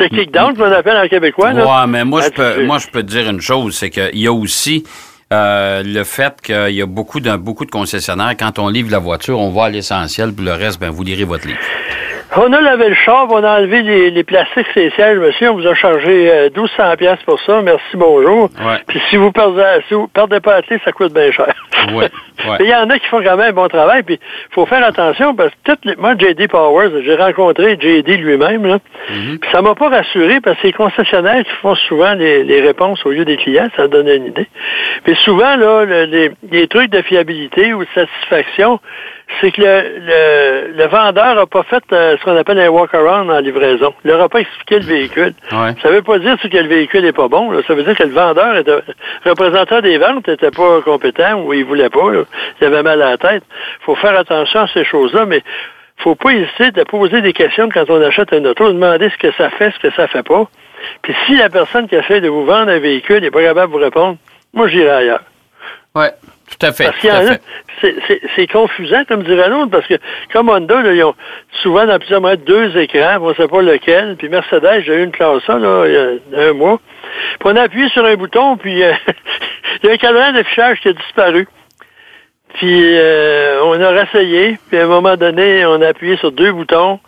Le 0.00 0.08
kick-down, 0.08 0.54
je 0.56 0.60
m'en 0.60 0.72
appelle 0.72 0.96
en 0.96 1.06
québécois, 1.06 1.52
là. 1.52 1.64
ouais, 1.64 1.86
mais 1.86 2.04
moi, 2.04 2.22
je 2.22 2.30
peux, 2.30 2.64
moi, 2.64 2.78
je 2.78 2.88
peux 2.88 3.02
te 3.02 3.08
dire 3.08 3.28
une 3.28 3.40
chose, 3.40 3.76
c'est 3.76 3.90
qu'il 3.90 4.18
y 4.18 4.26
a 4.26 4.32
aussi 4.32 4.84
euh, 5.32 5.82
le 5.84 6.04
fait 6.04 6.40
qu'il 6.42 6.70
y 6.74 6.82
a 6.82 6.86
beaucoup 6.86 7.20
de, 7.20 7.36
beaucoup 7.36 7.64
de 7.64 7.70
concessionnaires. 7.70 8.34
Quand 8.38 8.58
on 8.58 8.68
livre 8.68 8.90
la 8.90 8.98
voiture, 8.98 9.38
on 9.38 9.50
va 9.50 9.64
à 9.64 9.70
l'essentiel, 9.70 10.32
puis 10.32 10.44
le 10.44 10.52
reste, 10.52 10.80
ben, 10.80 10.90
vous 10.90 11.02
lirez 11.02 11.24
votre 11.24 11.46
livre. 11.46 11.60
On 12.36 12.52
a 12.52 12.60
lavé 12.60 12.88
le 12.88 12.94
char, 12.96 13.26
on 13.30 13.44
a 13.44 13.58
enlevé 13.60 13.82
les, 13.82 14.10
les 14.10 14.24
plastiques 14.24 14.66
les 14.74 14.90
sièges, 14.90 15.18
monsieur. 15.18 15.50
On 15.50 15.54
vous 15.54 15.66
a 15.68 15.74
chargé 15.74 16.30
euh, 16.32 16.48
1200 16.54 16.96
pièces 16.96 17.22
pour 17.24 17.40
ça. 17.40 17.62
Merci, 17.62 17.84
bonjour. 17.94 18.50
Ouais. 18.64 18.78
Puis 18.88 19.00
si 19.08 19.16
vous 19.16 19.30
perdez, 19.30 19.62
si 19.86 19.94
vous 19.94 20.08
perdez 20.08 20.40
pas 20.40 20.54
la 20.54 20.62
clé, 20.62 20.80
ça 20.84 20.90
coûte 20.90 21.12
bien 21.12 21.30
cher. 21.30 21.54
Ouais, 21.92 22.08
ouais. 22.48 22.56
Il 22.60 22.66
y 22.66 22.74
en 22.74 22.90
a 22.90 22.98
qui 22.98 23.06
font 23.06 23.22
quand 23.22 23.36
même 23.36 23.50
un 23.50 23.52
bon 23.52 23.68
travail. 23.68 24.02
Puis 24.02 24.18
il 24.20 24.54
faut 24.54 24.66
faire 24.66 24.84
attention 24.84 25.36
parce 25.36 25.52
que 25.64 25.72
les, 25.84 25.94
moi, 25.94 26.14
J.D. 26.18 26.48
Powers, 26.48 26.90
j'ai 27.04 27.14
rencontré 27.14 27.76
J.D. 27.80 28.16
lui-même. 28.16 28.66
Là. 28.66 28.78
Mhm. 29.10 29.38
Puis 29.38 29.50
ça 29.52 29.62
m'a 29.62 29.76
pas 29.76 29.88
rassuré 29.90 30.40
parce 30.40 30.58
que 30.58 30.66
les 30.66 30.72
concessionnaires 30.72 31.44
qui 31.44 31.52
font 31.62 31.76
souvent 31.76 32.14
les, 32.14 32.42
les 32.42 32.60
réponses 32.60 33.06
au 33.06 33.10
lieu 33.10 33.24
des 33.24 33.36
clients, 33.36 33.68
ça 33.76 33.86
donne 33.86 34.08
une 34.08 34.26
idée. 34.26 34.48
Mais 35.06 35.14
souvent, 35.16 35.54
là, 35.56 35.84
le- 35.84 36.04
les, 36.06 36.30
les 36.50 36.66
trucs 36.66 36.90
de 36.90 37.00
fiabilité 37.02 37.74
ou 37.74 37.84
de 37.84 37.88
satisfaction, 37.94 38.80
c'est 39.40 39.50
que 39.52 39.60
le, 39.60 39.98
le, 40.06 40.72
le 40.76 40.86
vendeur 40.86 41.34
n'a 41.34 41.46
pas 41.46 41.62
fait 41.64 41.82
euh, 41.92 42.16
ce 42.18 42.24
qu'on 42.24 42.36
appelle 42.36 42.58
un 42.58 42.68
walk-around 42.68 43.30
en 43.30 43.38
livraison. 43.40 43.94
Il 44.04 44.10
n'aura 44.10 44.28
pas 44.28 44.40
expliqué 44.40 44.78
le 44.78 44.84
véhicule. 44.84 45.34
Ouais. 45.50 45.74
Ça 45.82 45.88
veut 45.90 46.02
pas 46.02 46.18
dire 46.18 46.36
que 46.40 46.48
le 46.56 46.68
véhicule 46.68 47.02
n'est 47.02 47.12
pas 47.12 47.28
bon. 47.28 47.50
là. 47.50 47.60
Ça 47.66 47.74
veut 47.74 47.82
dire 47.82 47.96
que 47.96 48.02
le 48.02 48.12
vendeur, 48.12 48.56
était, 48.56 48.78
le 49.24 49.30
représentant 49.30 49.80
des 49.80 49.98
ventes, 49.98 50.28
n'était 50.28 50.50
pas 50.50 50.80
compétent 50.82 51.40
ou 51.42 51.52
il 51.52 51.64
voulait 51.64 51.88
pas. 51.90 52.10
là. 52.10 52.22
Il 52.60 52.66
avait 52.66 52.82
mal 52.82 53.00
à 53.02 53.10
la 53.10 53.18
tête. 53.18 53.42
faut 53.80 53.94
faire 53.96 54.16
attention 54.18 54.60
à 54.60 54.66
ces 54.68 54.84
choses-là, 54.84 55.24
mais 55.26 55.42
faut 55.98 56.14
pas 56.16 56.32
hésiter 56.32 56.70
de 56.70 56.82
poser 56.84 57.22
des 57.22 57.32
questions 57.32 57.68
quand 57.72 57.88
on 57.88 58.02
achète 58.02 58.32
un 58.32 58.44
auto, 58.44 58.72
demander 58.72 59.10
ce 59.10 59.16
que 59.16 59.32
ça 59.36 59.50
fait, 59.50 59.72
ce 59.72 59.88
que 59.88 59.94
ça 59.94 60.06
fait 60.06 60.22
pas. 60.22 60.44
Puis 61.02 61.14
si 61.26 61.36
la 61.36 61.48
personne 61.48 61.88
qui 61.88 61.94
essaie 61.94 62.20
de 62.20 62.28
vous 62.28 62.44
vendre 62.44 62.70
un 62.70 62.78
véhicule 62.78 63.20
n'est 63.20 63.30
pas 63.30 63.42
capable 63.42 63.72
de 63.72 63.78
vous 63.78 63.82
répondre, 63.84 64.16
moi 64.52 64.68
j'irai 64.68 64.90
ailleurs. 64.90 65.22
Ouais, 65.94 66.10
tout 66.58 66.66
à 66.66 66.72
fait. 66.72 66.84
Parce 66.84 66.98
qu'il 66.98 67.10
y 67.10 67.12
en 67.12 67.32
a, 67.32 67.36
c'est 68.36 68.46
confusant, 68.46 69.04
comme 69.06 69.22
dirait 69.22 69.48
l'autre, 69.48 69.70
parce 69.70 69.86
que 69.86 69.94
comme 70.32 70.48
Honda, 70.48 70.82
là, 70.82 70.92
ils 70.92 71.04
ont 71.04 71.14
souvent 71.62 71.86
dans 71.86 71.98
plusieurs 71.98 72.20
mois 72.20 72.36
deux 72.36 72.76
écrans, 72.76 73.18
on 73.20 73.30
ne 73.30 73.34
sait 73.34 73.48
pas 73.48 73.62
lequel. 73.62 74.16
Puis 74.16 74.28
Mercedes, 74.28 74.82
j'ai 74.84 74.94
eu 74.94 75.04
une 75.04 75.12
classe 75.12 75.42
ça 75.46 75.58
là, 75.58 75.84
il 75.86 75.92
y 75.92 76.36
a 76.36 76.48
un 76.48 76.52
mois. 76.52 76.80
Puis 77.40 77.48
on 77.52 77.56
a 77.56 77.62
appuyé 77.62 77.88
sur 77.90 78.04
un 78.04 78.14
bouton, 78.14 78.56
puis 78.56 78.82
euh, 78.82 78.92
Il 79.82 79.88
y 79.88 79.90
a 79.90 79.92
un 79.92 79.96
cadran 79.96 80.32
d'affichage 80.32 80.80
qui 80.80 80.88
a 80.88 80.92
disparu. 80.92 81.46
Puis 82.54 82.96
euh, 82.96 83.60
on 83.64 83.80
a 83.80 83.88
réessayé, 83.90 84.58
puis 84.68 84.78
à 84.78 84.84
un 84.84 84.86
moment 84.86 85.16
donné, 85.16 85.66
on 85.66 85.82
a 85.82 85.88
appuyé 85.88 86.16
sur 86.16 86.32
deux 86.32 86.52
boutons. 86.52 87.00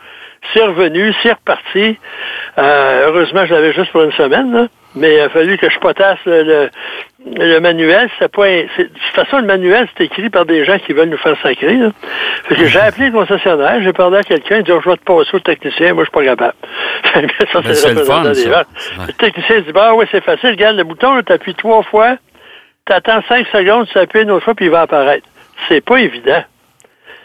C'est 0.53 0.63
revenu, 0.63 1.13
c'est 1.23 1.33
reparti. 1.33 1.99
Euh, 2.59 3.09
heureusement, 3.09 3.47
je 3.47 3.55
l'avais 3.55 3.73
juste 3.73 3.93
pour 3.93 4.03
une 4.03 4.13
semaine, 4.13 4.53
là. 4.53 4.67
mais 4.95 5.15
il 5.15 5.21
a 5.21 5.29
fallu 5.29 5.59
que 5.59 5.69
je 5.69 5.79
potasse 5.79 6.19
le, 6.25 6.71
le, 7.25 7.59
manuel. 7.61 8.09
C'est 8.19 8.31
pas, 8.31 8.47
de 8.47 8.67
toute 8.83 8.99
façon, 9.15 9.39
le 9.39 9.47
manuel, 9.47 9.89
c'est 9.97 10.05
écrit 10.05 10.31
par 10.31 10.47
des 10.47 10.65
gens 10.65 10.79
qui 10.79 10.93
veulent 10.93 11.09
nous 11.09 11.19
faire 11.19 11.37
sacrer. 11.43 11.75
Là. 11.75 11.91
Fait 12.45 12.55
que 12.55 12.67
j'ai 12.67 12.79
appelé 12.79 13.07
le 13.07 13.13
concessionnaire, 13.13 13.83
j'ai 13.83 13.93
parlé 13.93 14.19
à 14.19 14.23
quelqu'un, 14.23 14.59
il 14.59 14.63
dit 14.63 14.73
oh, 14.73 14.81
Je 14.83 14.91
vais 14.91 14.97
te 14.97 15.05
passer 15.05 15.31
au 15.35 15.41
technicien, 15.41 15.95
moi, 15.95 16.05
je 16.05 16.11
suis 16.11 16.27
pas 16.27 16.37
capable. 16.37 16.55
ça, 17.53 17.61
ben, 17.61 17.75
c'est 17.75 17.95
le 17.95 18.05
fun, 18.05 18.35
ça. 18.35 18.65
Le 19.07 19.13
technicien 19.13 19.61
dit 19.61 19.73
Bah 19.73 19.93
oui, 19.95 20.07
c'est 20.11 20.25
facile, 20.25 20.51
regarde 20.51 20.77
le 20.77 20.85
bouton, 20.85 21.21
tu 21.23 21.33
appuies 21.33 21.55
trois 21.55 21.83
fois, 21.83 22.17
tu 22.87 22.93
attends 22.93 23.23
cinq 23.29 23.47
secondes, 23.49 23.87
tu 23.89 23.99
appuies 23.99 24.23
une 24.23 24.31
autre 24.31 24.45
fois, 24.45 24.55
puis 24.55 24.67
il 24.67 24.71
va 24.71 24.83
apparaître. 24.83 25.27
C'est 25.69 25.85
pas 25.85 25.99
évident. 25.99 26.45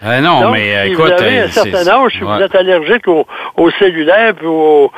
Ah 0.04 0.20
non, 0.20 0.50
mais 0.52 0.76
euh, 0.76 0.86
si 0.86 0.92
écoute. 0.94 1.06
Vous 1.06 1.24
avez 1.24 1.40
un 1.40 1.48
certain 1.50 1.88
âge, 1.88 2.12
si 2.14 2.20
vous 2.20 2.32
êtes 2.32 2.56
allergique 2.56 3.08
aux 3.08 3.28
au 3.56 3.72
cellulaires 3.72 4.34
et 4.42 4.46
aux, 4.46 4.92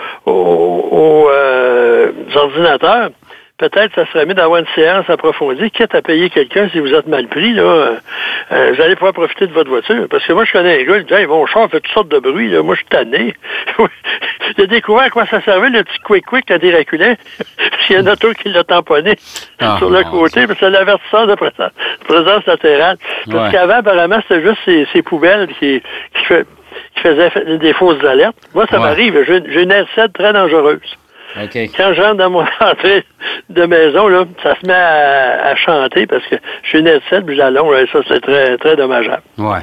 euh, 1.29 2.12
ordinateurs, 2.33 3.10
peut-être 3.57 3.93
ça 3.95 4.05
serait 4.07 4.25
mieux 4.25 4.33
d'avoir 4.33 4.60
une 4.60 4.67
séance 4.75 5.10
approfondie, 5.10 5.72
quitte 5.72 5.93
à 5.93 6.01
payer 6.01 6.29
quelqu'un 6.29 6.69
si 6.69 6.79
vous 6.79 6.93
êtes 6.93 7.07
mal 7.07 7.27
pris, 7.27 7.53
là, 7.53 7.63
euh, 8.51 8.74
vous 8.74 8.81
allez 8.81 8.95
pouvoir 8.95 9.13
profiter 9.13 9.48
de 9.48 9.53
votre 9.53 9.69
voiture. 9.69 10.07
Parce 10.10 10.25
que 10.25 10.33
moi, 10.33 10.45
je 10.45 10.53
connais 10.53 10.81
un 10.81 10.83
gars, 10.83 10.98
il 10.98 11.05
dit, 11.05 11.13
hey, 11.13 11.25
mon 11.27 11.45
char 11.48 11.69
fait 11.69 11.81
toutes 11.81 11.93
sortes 11.93 12.10
de 12.10 12.19
bruit, 12.19 12.50
là. 12.50 12.62
moi, 12.63 12.75
je 12.75 12.79
suis 12.79 12.89
tanné. 12.89 13.36
a 14.57 14.65
découvert 14.65 15.03
à 15.03 15.09
quoi 15.09 15.25
ça 15.27 15.41
servait, 15.41 15.69
le 15.69 15.83
petit 15.83 16.00
quick-quick 16.03 16.45
il 16.62 16.75
reculait. 16.75 17.17
Il 17.89 17.93
y 17.93 17.95
a 17.95 18.00
un 18.00 18.07
auto 18.07 18.33
qui 18.33 18.50
l'a 18.50 18.63
tamponné 18.63 19.15
ah, 19.59 19.75
sur 19.77 19.89
le 19.89 20.03
côté, 20.03 20.47
parce 20.47 20.59
que 20.59 20.65
c'est 20.65 20.71
l'avertisseur 20.71 21.27
de 21.27 21.35
présence, 21.35 21.71
présence 22.07 22.45
latérale. 22.45 22.97
Parce 23.29 23.51
qu'avant, 23.51 23.75
apparemment, 23.75 24.19
c'était 24.21 24.41
juste 24.41 24.59
ces, 24.65 24.88
ces 24.93 25.01
poubelles 25.01 25.47
qui, 25.59 25.81
qui, 25.81 26.33
qui, 26.95 27.01
faisaient 27.01 27.57
des 27.57 27.73
fausses 27.73 28.03
alertes. 28.03 28.35
Moi, 28.53 28.65
ça 28.69 28.79
m'arrive. 28.79 29.23
J'ai 29.27 29.63
une 29.63 29.71
R7 29.71 30.12
très 30.13 30.33
dangereuse. 30.33 30.97
Quand 31.35 31.93
je 31.93 32.01
rentre 32.01 32.15
dans 32.15 32.29
mon 32.29 32.45
entrée 32.59 33.03
de 33.50 33.65
maison, 33.65 34.07
là, 34.07 34.25
ça 34.41 34.55
se 34.59 34.65
met 34.67 34.73
à, 34.73 35.55
chanter 35.55 36.05
parce 36.05 36.25
que 36.27 36.35
je 36.63 36.69
suis 36.69 36.79
une 36.79 36.88
headset 36.88 37.21
puis 37.21 37.35
j'allonge. 37.35 37.75
Ça, 37.91 38.00
c'est 38.07 38.21
très, 38.21 38.57
très 38.57 38.75
dommageable. 38.75 39.23
Ouais. 39.38 39.59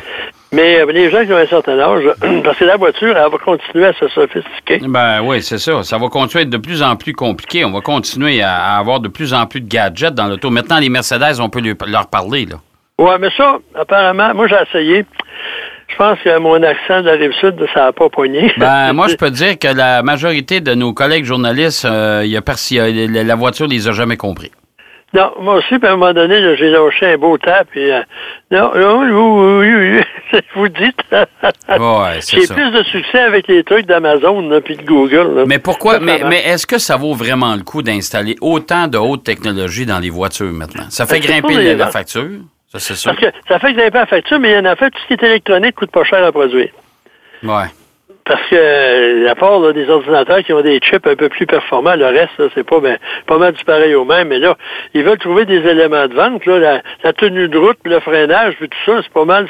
Mais 0.52 0.80
euh, 0.80 0.86
les 0.90 1.10
gens 1.10 1.24
qui 1.24 1.32
ont 1.32 1.36
un 1.36 1.46
certain 1.46 1.78
âge, 1.78 2.04
parce 2.44 2.58
que 2.58 2.64
la 2.64 2.76
voiture, 2.76 3.16
elle 3.16 3.30
va 3.30 3.38
continuer 3.38 3.86
à 3.86 3.92
se 3.92 4.08
sophistiquer. 4.08 4.80
Ben 4.82 5.20
oui, 5.22 5.42
c'est 5.42 5.58
ça. 5.58 5.82
Ça 5.82 5.98
va 5.98 6.08
continuer 6.08 6.42
à 6.42 6.44
être 6.44 6.50
de 6.50 6.56
plus 6.58 6.82
en 6.82 6.96
plus 6.96 7.12
compliqué. 7.12 7.64
On 7.64 7.70
va 7.70 7.80
continuer 7.80 8.42
à, 8.42 8.76
avoir 8.76 9.00
de 9.00 9.08
plus 9.08 9.32
en 9.32 9.46
plus 9.46 9.60
de 9.60 9.68
gadgets 9.68 10.14
dans 10.14 10.26
l'auto. 10.26 10.50
Maintenant, 10.50 10.78
les 10.78 10.88
Mercedes, 10.88 11.40
on 11.40 11.48
peut 11.48 11.62
leur 11.86 12.08
parler, 12.08 12.46
là. 12.46 12.56
Oui, 12.98 13.12
mais 13.18 13.30
ça, 13.34 13.58
apparemment, 13.74 14.34
moi, 14.34 14.46
j'ai 14.46 14.56
essayé. 14.68 15.06
Je 15.88 15.96
pense 15.96 16.18
que 16.20 16.38
mon 16.38 16.62
accent 16.62 17.00
de 17.00 17.06
la 17.06 17.12
rive 17.12 17.32
sud, 17.40 17.56
ça 17.72 17.84
n'a 17.84 17.92
pas 17.92 18.08
poigné. 18.08 18.52
Ben, 18.58 18.92
moi, 18.94 19.08
je 19.08 19.16
peux 19.16 19.30
dire 19.30 19.58
que 19.58 19.68
la 19.68 20.02
majorité 20.02 20.60
de 20.60 20.74
nos 20.74 20.92
collègues 20.92 21.24
journalistes, 21.24 21.84
euh, 21.84 22.22
y 22.26 22.36
a, 22.36 23.24
la 23.24 23.34
voiture 23.36 23.66
les 23.66 23.88
a 23.88 23.92
jamais 23.92 24.16
compris. 24.16 24.50
Non, 25.12 25.32
moi 25.40 25.54
aussi, 25.56 25.78
puis 25.78 25.88
à 25.88 25.92
un 25.92 25.96
moment 25.96 26.12
donné, 26.12 26.56
j'ai 26.56 26.70
lâché 26.70 27.06
un 27.06 27.18
beau 27.18 27.36
tap, 27.36 27.66
et 27.74 27.92
euh, 27.92 28.02
non, 28.52 28.70
non, 28.76 29.00
oui, 29.00 29.72
oui, 29.74 30.02
oui, 30.32 30.40
vous 30.54 30.68
dites. 30.68 31.02
ouais, 31.12 32.20
J'ai 32.28 32.46
plus 32.46 32.70
de 32.70 32.82
succès 32.84 33.18
avec 33.18 33.48
les 33.48 33.64
trucs 33.64 33.86
d'Amazon 33.86 34.60
puis 34.64 34.76
de 34.76 34.82
Google. 34.84 35.44
Mais 35.48 35.58
pourquoi, 35.58 35.98
mais, 35.98 36.22
mais 36.28 36.42
est-ce 36.44 36.64
que 36.64 36.78
ça 36.78 36.96
vaut 36.96 37.14
vraiment 37.14 37.56
le 37.56 37.62
coup 37.62 37.82
d'installer 37.82 38.36
autant 38.40 38.86
de 38.86 38.98
haute 38.98 39.24
technologie 39.24 39.84
dans 39.84 39.98
les 39.98 40.10
voitures 40.10 40.52
maintenant? 40.52 40.88
Ça 40.90 41.06
fait 41.06 41.18
ben, 41.18 41.40
grimper 41.40 41.74
la 41.74 41.88
facture? 41.88 42.28
Ça, 42.68 42.78
c'est 42.78 42.94
sûr. 42.94 43.12
Parce 43.12 43.32
que 43.32 43.38
ça 43.48 43.58
fait 43.58 43.72
vous 43.72 43.90
pas 43.90 44.00
la 44.00 44.06
facture, 44.06 44.38
mais 44.38 44.52
il 44.52 44.54
y 44.54 44.58
en 44.58 44.64
a 44.64 44.76
fait, 44.76 44.90
tout 44.90 44.98
ce 45.02 45.06
qui 45.08 45.14
est 45.14 45.26
électronique 45.26 45.74
coûte 45.74 45.90
pas 45.90 46.04
cher 46.04 46.24
à 46.24 46.30
produire. 46.30 46.68
Ouais. 47.42 47.66
Parce 48.24 48.42
que, 48.48 49.26
à 49.26 49.34
part 49.34 49.72
des 49.72 49.88
ordinateurs 49.88 50.42
qui 50.44 50.52
ont 50.52 50.60
des 50.60 50.78
chips 50.78 51.06
un 51.06 51.16
peu 51.16 51.28
plus 51.28 51.46
performants, 51.46 51.96
le 51.96 52.06
reste, 52.06 52.42
c'est 52.54 52.64
pas, 52.64 52.80
ben, 52.80 52.98
pas 53.26 53.38
mal 53.38 53.52
du 53.52 53.64
pareil 53.64 53.94
au 53.94 54.04
même. 54.04 54.28
Mais 54.28 54.38
là, 54.38 54.56
ils 54.94 55.02
veulent 55.02 55.18
trouver 55.18 55.46
des 55.46 55.58
éléments 55.58 56.06
de 56.06 56.14
vente, 56.14 56.44
là, 56.46 56.82
la, 57.02 57.12
tenue 57.12 57.48
de 57.48 57.58
route, 57.58 57.78
le 57.84 57.98
freinage, 58.00 58.54
puis 58.56 58.68
tout 58.68 58.78
ça, 58.86 59.00
c'est 59.02 59.12
pas 59.12 59.24
mal 59.24 59.48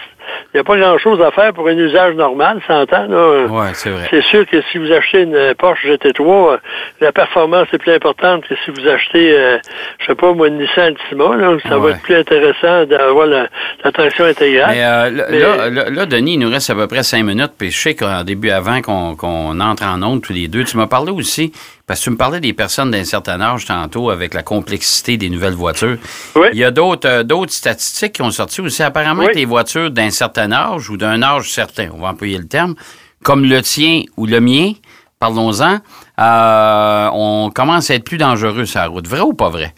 il 0.53 0.57
n'y 0.57 0.61
a 0.61 0.65
pas 0.65 0.77
grand-chose 0.77 1.21
à 1.23 1.31
faire 1.31 1.53
pour 1.53 1.69
un 1.69 1.77
usage 1.77 2.15
normal, 2.15 2.61
s'entend. 2.67 3.07
Oui, 3.09 3.67
c'est 3.75 3.91
vrai. 3.91 4.09
C'est 4.11 4.23
sûr 4.23 4.47
que 4.47 4.61
si 4.71 4.79
vous 4.79 4.91
achetez 4.91 5.23
une 5.23 5.55
Porsche 5.59 5.87
GT3, 5.87 6.21
euh, 6.21 6.57
la 7.01 7.13
performance 7.13 7.69
est 7.73 7.79
plus 7.79 7.93
importante 7.93 8.47
que 8.47 8.55
si 8.65 8.71
vous 8.71 8.87
achetez, 8.89 9.33
euh, 9.37 9.59
je 9.99 10.07
sais 10.07 10.15
pas, 10.15 10.33
moi, 10.33 10.49
une 10.49 10.59
Nissan 10.59 10.95
Altima. 10.95 11.37
Là, 11.37 11.57
ça 11.69 11.79
va 11.79 11.91
être 11.91 12.03
plus 12.03 12.17
intéressant 12.17 12.85
d'avoir 12.87 13.27
la, 13.27 13.49
traction 13.93 14.25
intégrale. 14.25 14.71
Mais, 14.71 14.85
euh, 14.85 15.71
Là, 15.71 15.91
là, 15.91 16.07
Denis, 16.07 16.35
il 16.35 16.39
nous 16.41 16.51
reste 16.51 16.71
à 16.71 16.75
peu 16.75 16.87
près 16.87 17.03
cinq 17.03 17.25
minutes. 17.25 17.53
Puis 17.57 17.71
je 17.71 17.81
sais 17.81 17.95
qu'en 17.95 18.25
début, 18.25 18.51
avant 18.51 18.81
qu'on 18.83 19.61
entre 19.61 19.85
en 19.85 20.03
onde 20.03 20.23
tous 20.23 20.33
les 20.33 20.49
deux, 20.49 20.65
tu 20.65 20.77
m'as 20.77 20.87
parlé 20.87 21.13
aussi 21.13 21.53
parce 21.91 21.99
que 21.99 22.05
tu 22.05 22.11
me 22.11 22.17
parlais 22.17 22.39
des 22.39 22.53
personnes 22.53 22.93
d'un 22.93 23.03
certain 23.03 23.41
âge 23.41 23.65
tantôt 23.65 24.11
avec 24.11 24.33
la 24.33 24.45
complexité 24.45 25.17
des 25.17 25.29
nouvelles 25.29 25.55
voitures. 25.55 25.97
Oui. 26.37 26.47
Il 26.53 26.59
y 26.61 26.63
a 26.63 26.71
d'autres 26.71 27.09
euh, 27.09 27.47
statistiques 27.49 28.13
qui 28.13 28.23
ont 28.23 28.31
sorti 28.31 28.61
aussi. 28.61 28.85
Apparemment 28.85 29.27
que 29.27 29.35
les 29.35 29.45
voitures 29.45 29.91
d'un 29.91 30.11
certain 30.11 30.53
âge 30.53 30.89
ou 30.89 30.97
d'un 30.97 31.21
âge 31.21 31.51
certain, 31.51 31.89
on 31.93 31.99
va 31.99 32.11
employer 32.11 32.39
le 32.39 32.47
terme, 32.47 32.77
comme 33.25 33.45
le 33.45 33.61
tien 33.63 34.03
ou 34.17 34.27
le 34.27 34.41
mien, 34.41 34.75
parlons-en, 35.19 35.79
euh, 36.21 37.09
on 37.13 37.51
commence 37.53 37.91
à 37.91 37.97
être 37.97 38.05
plus 38.05 38.19
dangereux 38.19 38.67
sur 38.67 38.79
la 38.79 38.87
route. 38.87 39.09
Vrai 39.09 39.23
ou 39.23 39.33
pas 39.33 39.49
vrai? 39.49 39.75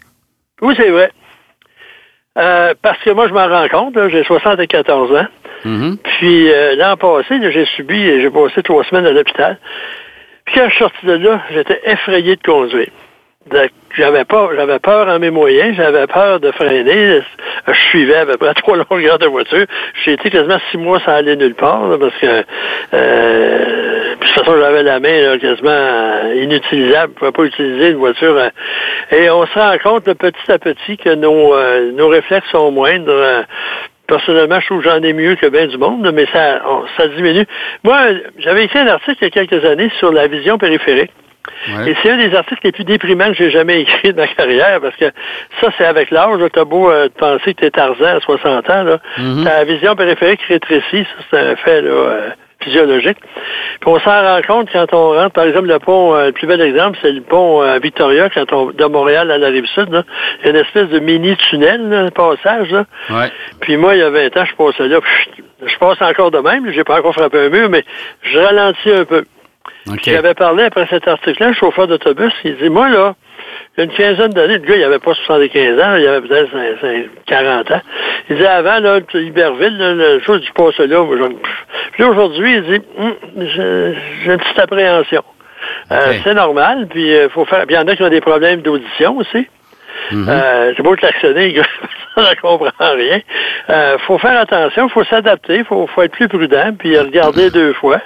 Oui, 0.61 0.75
c'est 0.77 0.91
vrai. 0.91 1.11
Euh, 2.37 2.75
parce 2.79 2.99
que 2.99 3.09
moi, 3.09 3.27
je 3.27 3.33
m'en 3.33 3.47
rends 3.47 3.69
compte, 3.69 3.97
j'ai 4.11 4.23
74 4.23 5.15
ans. 5.15 5.27
Mm-hmm. 5.65 5.97
Puis 5.97 6.51
l'an 6.77 6.95
passé, 6.95 7.39
j'ai 7.51 7.65
subi, 7.75 8.21
j'ai 8.21 8.29
passé 8.29 8.61
trois 8.61 8.83
semaines 8.83 9.07
à 9.07 9.11
l'hôpital. 9.13 9.57
Puis 10.45 10.55
quand 10.55 10.65
je 10.65 10.69
suis 10.69 10.79
sorti 10.79 11.05
de 11.05 11.13
là, 11.13 11.41
j'étais 11.51 11.81
effrayé 11.85 12.35
de 12.35 12.41
conduire. 12.41 12.89
J'avais 13.97 14.23
pas, 14.23 14.49
j'avais 14.55 14.79
peur 14.79 15.07
en 15.09 15.19
mes 15.19 15.29
moyens, 15.29 15.75
j'avais 15.75 16.07
peur 16.07 16.39
de 16.39 16.51
freiner. 16.51 17.21
Je 17.67 17.73
suivais 17.89 18.15
à 18.15 18.25
peu 18.25 18.37
près 18.37 18.53
trois 18.55 18.77
longueurs 18.77 19.19
de 19.19 19.27
voiture. 19.27 19.65
J'ai 20.03 20.13
été 20.13 20.29
quasiment 20.29 20.59
six 20.71 20.77
mois 20.77 20.99
sans 21.01 21.11
aller 21.11 21.35
nulle 21.35 21.55
part, 21.55 21.97
parce 21.99 22.15
que 22.19 22.43
euh, 22.93 23.93
puis 24.19 24.29
de 24.29 24.35
toute 24.35 24.45
façon, 24.45 24.57
j'avais 24.57 24.83
la 24.83 24.99
main 24.99 25.37
quasiment 25.37 26.31
inutilisable. 26.35 27.13
Je 27.15 27.19
pouvais 27.19 27.31
pas 27.31 27.43
utiliser 27.43 27.89
une 27.89 27.97
voiture. 27.97 28.37
Euh, 28.37 28.49
et 29.11 29.29
on 29.29 29.45
se 29.45 29.59
rend 29.59 29.77
compte 29.83 30.05
petit 30.13 30.51
à 30.51 30.59
petit 30.59 30.97
que 30.97 31.13
nos, 31.13 31.53
euh, 31.53 31.91
nos 31.91 32.07
réflexes 32.07 32.49
sont 32.51 32.71
moindres. 32.71 33.09
Euh, 33.09 33.41
Personnellement, 34.07 34.59
je 34.59 34.65
trouve 34.65 34.83
que 34.83 34.89
j'en 34.89 35.01
ai 35.01 35.13
mieux 35.13 35.35
que 35.35 35.47
bien 35.47 35.67
du 35.67 35.77
monde, 35.77 36.09
mais 36.13 36.25
ça, 36.33 36.61
ça 36.97 37.07
diminue. 37.07 37.45
Moi, 37.83 37.99
j'avais 38.37 38.65
écrit 38.65 38.79
un 38.79 38.87
article 38.87 39.17
il 39.21 39.23
y 39.23 39.27
a 39.27 39.29
quelques 39.29 39.65
années 39.65 39.89
sur 39.97 40.11
la 40.11 40.27
vision 40.27 40.57
périphérique. 40.57 41.11
Et 41.87 41.95
c'est 42.01 42.11
un 42.11 42.17
des 42.17 42.35
articles 42.35 42.61
les 42.63 42.71
plus 42.71 42.83
déprimants 42.83 43.27
que 43.27 43.33
j'ai 43.33 43.51
jamais 43.51 43.81
écrit 43.81 44.13
de 44.13 44.17
ma 44.17 44.27
carrière, 44.27 44.79
parce 44.81 44.95
que 44.95 45.11
ça, 45.59 45.69
c'est 45.77 45.85
avec 45.85 46.11
l'âge. 46.11 46.39
T'as 46.53 46.63
beau 46.63 46.89
euh, 46.89 47.09
penser 47.17 47.53
que 47.53 47.61
t'es 47.61 47.71
Tarzan 47.71 48.17
à 48.17 48.19
60 48.19 48.69
ans, 48.69 48.83
là. 48.83 48.99
Mm-hmm. 49.17 49.43
Ta 49.43 49.63
vision 49.65 49.95
périphérique 49.95 50.41
rétrécit, 50.43 51.03
ça, 51.03 51.23
c'est 51.31 51.39
un 51.39 51.55
fait, 51.57 51.81
là. 51.81 51.89
Euh, 51.89 52.29
physiologique. 52.63 53.17
Puis 53.79 53.89
on 53.89 53.99
s'en 53.99 54.21
rend 54.21 54.41
compte 54.47 54.69
quand 54.71 54.93
on 54.93 55.13
rentre, 55.13 55.31
par 55.31 55.45
exemple, 55.45 55.67
le 55.67 55.79
pont, 55.79 56.15
euh, 56.15 56.27
le 56.27 56.31
plus 56.31 56.47
bel 56.47 56.61
exemple, 56.61 56.97
c'est 57.01 57.11
le 57.11 57.21
pont 57.21 57.61
euh, 57.61 57.79
Victoria, 57.79 58.29
quand 58.29 58.51
on 58.53 58.71
de 58.71 58.85
Montréal 58.85 59.31
à 59.31 59.37
la 59.37 59.47
rive 59.47 59.65
sud. 59.67 59.91
Là. 59.91 60.03
Il 60.39 60.45
y 60.45 60.47
a 60.47 60.51
une 60.51 60.65
espèce 60.65 60.89
de 60.89 60.99
mini-tunnel, 60.99 61.89
là, 61.89 62.11
passage. 62.11 62.71
Là. 62.71 62.85
Puis 63.59 63.77
moi, 63.77 63.95
il 63.95 63.99
y 63.99 64.03
a 64.03 64.09
20 64.09 64.37
ans, 64.37 64.45
je 64.45 64.55
passais 64.55 64.87
là. 64.87 64.99
je 65.65 65.77
passe 65.77 66.01
encore 66.01 66.31
de 66.31 66.39
même. 66.39 66.71
J'ai 66.71 66.83
pas 66.83 66.99
encore 66.99 67.13
frappé 67.13 67.39
un 67.39 67.49
mur, 67.49 67.69
mais 67.69 67.83
je 68.21 68.39
ralentis 68.39 68.91
un 68.91 69.05
peu. 69.05 69.23
J'avais 70.05 70.33
parlé 70.33 70.63
après 70.63 70.87
cet 70.89 71.07
article-là, 71.07 71.53
chauffeur 71.53 71.87
d'autobus, 71.87 72.31
il 72.43 72.55
dit, 72.55 72.69
moi, 72.69 72.89
là, 72.89 73.15
une 73.77 73.89
quinzaine 73.91 74.31
d'années, 74.31 74.57
le 74.59 74.65
gars, 74.67 74.75
il 74.75 74.83
avait 74.83 74.99
pas 74.99 75.13
75 75.13 75.79
ans, 75.79 75.95
il 75.95 76.07
avait 76.07 76.27
peut-être 76.27 76.51
40 77.25 77.71
ans. 77.71 77.81
Il 78.29 78.35
disait 78.35 78.47
avant, 78.47 78.79
là, 78.79 78.99
Iberville, 79.13 79.77
là, 79.77 79.93
la 79.93 80.19
chose 80.21 80.41
du 80.41 80.51
passe 80.51 80.77
là, 80.77 81.03
puis 81.93 82.03
aujourd'hui, 82.03 82.55
il 82.55 82.63
dit, 82.63 82.81
hum, 82.97 83.15
j'ai 83.37 84.31
une 84.31 84.37
petite 84.37 84.59
appréhension. 84.59 85.23
Euh, 85.91 86.13
c'est 86.23 86.33
normal, 86.33 86.87
puis 86.89 87.07
il 87.07 87.15
euh, 87.15 87.29
faut 87.29 87.45
faire. 87.45 87.65
Puis 87.65 87.75
il 87.75 87.79
y 87.79 87.81
en 87.81 87.87
a 87.87 87.95
qui 87.95 88.03
ont 88.03 88.09
des 88.09 88.21
problèmes 88.21 88.61
d'audition 88.61 89.17
aussi. 89.17 89.47
Mm-hmm. 90.11 90.29
euh, 90.29 90.73
c'est 90.75 90.83
beau 90.83 90.95
klaxonner, 90.95 91.61
ça 92.15 92.21
ne 92.29 92.41
comprend 92.41 92.71
rien. 92.79 93.21
Euh, 93.69 93.97
faut 93.99 94.17
faire 94.17 94.37
attention, 94.39 94.89
faut 94.89 95.03
s'adapter, 95.05 95.63
faut, 95.63 95.87
faut 95.87 96.01
être 96.01 96.11
plus 96.11 96.27
prudent, 96.27 96.73
puis 96.77 96.97
regarder 96.97 97.49
deux 97.49 97.73
fois. 97.73 98.01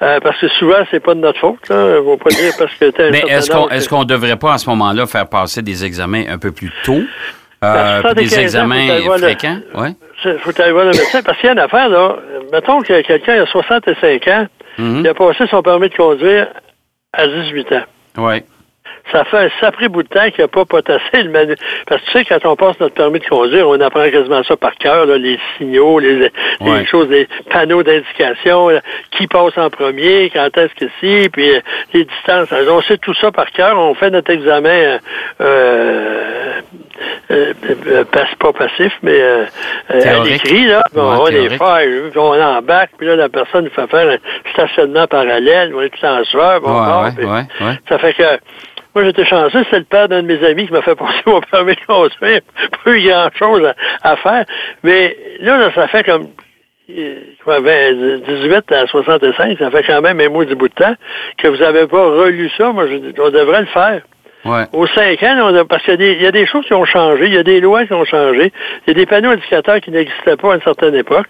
Euh, 0.00 0.20
parce 0.20 0.40
que 0.40 0.48
souvent, 0.48 0.76
c'est 0.90 1.00
pas 1.00 1.14
de 1.14 1.20
notre 1.20 1.40
faute. 1.40 1.68
Là. 1.68 2.00
On 2.06 2.16
pas 2.16 2.30
dire 2.30 2.52
parce 2.56 2.72
que 2.74 3.10
Mais 3.10 3.22
est-ce 3.28 3.50
qu'on 3.50 3.68
est 3.68 3.88
qu'on 3.88 4.04
devrait 4.04 4.36
pas 4.36 4.54
à 4.54 4.58
ce 4.58 4.68
moment-là 4.70 5.06
faire 5.06 5.28
passer 5.28 5.62
des 5.62 5.84
examens 5.84 6.24
un 6.28 6.38
peu 6.38 6.52
plus 6.52 6.70
tôt? 6.84 7.00
Euh, 7.64 8.02
ben, 8.02 8.14
des 8.14 8.38
examens 8.38 9.00
fréquents? 9.18 9.58
Oui. 9.74 9.88
Il 10.24 10.38
faut 10.38 10.60
aller 10.60 10.72
voir 10.72 10.84
le 10.84 10.92
médecin. 10.92 11.22
Parce 11.22 11.38
qu'il 11.38 11.46
y 11.46 11.50
a 11.50 11.52
une 11.54 11.58
affaire, 11.58 11.88
là. 11.88 12.16
Mettons 12.52 12.80
que 12.80 13.00
quelqu'un 13.02 13.42
a 13.42 13.46
65 13.46 14.28
ans, 14.28 14.46
mm-hmm. 14.78 15.00
il 15.00 15.08
a 15.08 15.14
passé 15.14 15.46
son 15.50 15.62
permis 15.62 15.88
de 15.88 15.94
conduire 15.96 16.46
à 17.12 17.26
18 17.26 17.72
ans. 17.72 17.82
Oui. 18.18 18.42
Ça 19.12 19.24
fait 19.24 19.38
un 19.38 19.48
sacré 19.60 19.88
bout 19.88 20.02
de 20.02 20.08
temps 20.08 20.28
qu'il 20.30 20.42
n'a 20.42 20.48
pas 20.48 20.64
potassé 20.64 21.02
le 21.14 21.30
manuel. 21.30 21.56
Parce 21.86 22.02
que 22.02 22.06
tu 22.10 22.18
sais, 22.18 22.24
quand 22.24 22.44
on 22.44 22.56
passe 22.56 22.78
notre 22.80 22.94
permis 22.94 23.20
de 23.20 23.26
conduire, 23.26 23.68
on 23.68 23.80
apprend 23.80 24.08
quasiment 24.10 24.42
ça 24.44 24.56
par 24.56 24.74
cœur, 24.76 25.06
les 25.06 25.38
signaux, 25.56 25.98
les, 25.98 26.30
choses, 26.86 27.08
les 27.08 27.26
panneaux 27.50 27.82
d'indication, 27.82 28.70
qui 29.12 29.26
passe 29.26 29.56
en 29.56 29.70
premier, 29.70 30.30
quand 30.30 30.56
est-ce 30.56 30.74
que 30.74 30.90
si, 31.00 31.28
puis 31.30 31.54
euh, 31.54 31.60
les 31.94 32.04
distances. 32.04 32.48
On 32.68 32.82
sait 32.82 32.98
tout 32.98 33.14
ça 33.14 33.30
par 33.30 33.50
cœur. 33.50 33.78
On 33.78 33.94
fait 33.94 34.10
notre 34.10 34.30
examen 34.30 34.98
euh, 35.40 36.60
euh, 37.30 37.54
pas 38.38 38.52
passif, 38.52 38.92
mais 39.02 39.20
à 39.88 40.24
l'écrit, 40.24 40.66
là. 40.66 40.82
on 40.94 41.24
va 41.24 41.30
les 41.30 41.48
faire, 41.50 41.86
on 42.16 42.40
embarque, 42.40 42.90
puis 42.98 43.06
là, 43.06 43.16
la 43.16 43.28
personne 43.28 43.64
nous 43.64 43.70
fait 43.70 43.86
faire 43.86 44.08
un 44.08 44.50
stationnement 44.52 45.06
parallèle, 45.06 45.72
on 45.74 45.82
est 45.82 45.90
tout 45.90 46.04
en 46.04 46.24
sueur, 46.24 46.60
bon, 46.60 46.74
ça 47.88 47.98
fait 47.98 48.14
que 48.14 48.38
moi, 48.94 49.04
j'étais 49.04 49.24
chanceux, 49.26 49.64
c'est 49.70 49.78
le 49.78 49.84
père 49.84 50.08
d'un 50.08 50.22
de 50.22 50.26
mes 50.26 50.44
amis 50.44 50.66
qui 50.66 50.72
m'a 50.72 50.82
fait 50.82 50.94
passer 50.94 51.22
mon 51.26 51.40
permis 51.40 51.74
de 51.74 51.80
conduire. 51.86 52.40
Pas 52.84 52.90
eu 52.90 53.02
grand-chose 53.02 53.72
à, 54.02 54.16
faire. 54.16 54.44
Mais 54.82 55.16
là, 55.40 55.70
ça 55.74 55.88
fait 55.88 56.04
comme 56.04 56.28
18 56.88 58.72
à 58.72 58.86
65, 58.86 59.58
ça 59.58 59.70
fait 59.70 59.82
quand 59.84 60.00
même 60.00 60.20
un 60.20 60.28
mois 60.28 60.44
du 60.44 60.54
bout 60.54 60.68
de 60.68 60.74
temps 60.74 60.94
que 61.36 61.48
vous 61.48 61.58
n'avez 61.58 61.86
pas 61.86 62.02
relu 62.02 62.50
ça. 62.56 62.72
Moi, 62.72 62.86
je, 62.86 63.20
on 63.20 63.30
devrait 63.30 63.60
le 63.60 63.66
faire. 63.66 64.00
Ouais. 64.44 64.64
Aux 64.72 64.86
cinq 64.86 65.22
ans, 65.22 65.52
on 65.52 65.64
parce 65.66 65.82
qu'il 65.82 66.00
y, 66.00 66.22
y, 66.22 66.26
a 66.26 66.32
des 66.32 66.46
choses 66.46 66.64
qui 66.64 66.72
ont 66.72 66.86
changé, 66.86 67.26
il 67.26 67.34
y 67.34 67.38
a 67.38 67.42
des 67.42 67.60
lois 67.60 67.84
qui 67.84 67.92
ont 67.92 68.04
changé, 68.04 68.52
il 68.86 68.88
y 68.88 68.90
a 68.92 68.94
des 68.94 69.04
panneaux 69.04 69.30
indicateurs 69.30 69.80
qui 69.80 69.90
n'existaient 69.90 70.36
pas 70.36 70.52
à 70.52 70.54
une 70.54 70.62
certaine 70.62 70.94
époque. 70.94 71.28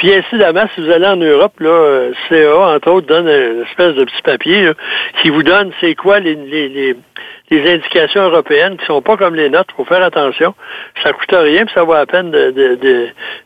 Puis 0.00 0.14
incidemment, 0.14 0.64
si 0.74 0.80
vous 0.80 0.90
allez 0.90 1.06
en 1.06 1.16
Europe, 1.16 1.60
là, 1.60 1.68
euh, 1.68 2.12
CA, 2.30 2.74
entre 2.74 2.90
autres, 2.90 3.06
donne 3.06 3.28
une 3.28 3.64
espèce 3.68 3.94
de 3.94 4.04
petit 4.04 4.22
papier 4.24 4.72
qui 5.20 5.28
vous 5.28 5.42
donne 5.42 5.72
c'est 5.78 5.94
quoi 5.94 6.20
les, 6.20 6.36
les, 6.36 6.96
les, 7.50 7.70
indications 7.70 8.22
européennes 8.22 8.78
qui 8.78 8.86
sont 8.86 9.02
pas 9.02 9.18
comme 9.18 9.34
les 9.34 9.50
nôtres. 9.50 9.74
faut 9.76 9.84
faire 9.84 10.02
attention. 10.02 10.54
Ça 11.02 11.12
coûte 11.12 11.30
rien, 11.30 11.66
puis 11.66 11.74
ça 11.74 11.82
vaut 11.82 11.92
la 11.92 12.06
peine 12.06 12.30
de, 12.30 12.50
de, 12.50 12.78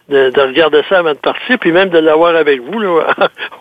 de, 0.09 0.31
de, 0.31 0.41
regarder 0.43 0.83
ça 0.89 1.01
avant 1.01 1.11
de 1.11 1.19
partir, 1.19 1.59
puis 1.59 1.73
même 1.73 1.89
de 1.89 1.99
l'avoir 1.99 2.37
avec 2.37 2.61
vous. 2.61 2.79
Là, 2.79 3.17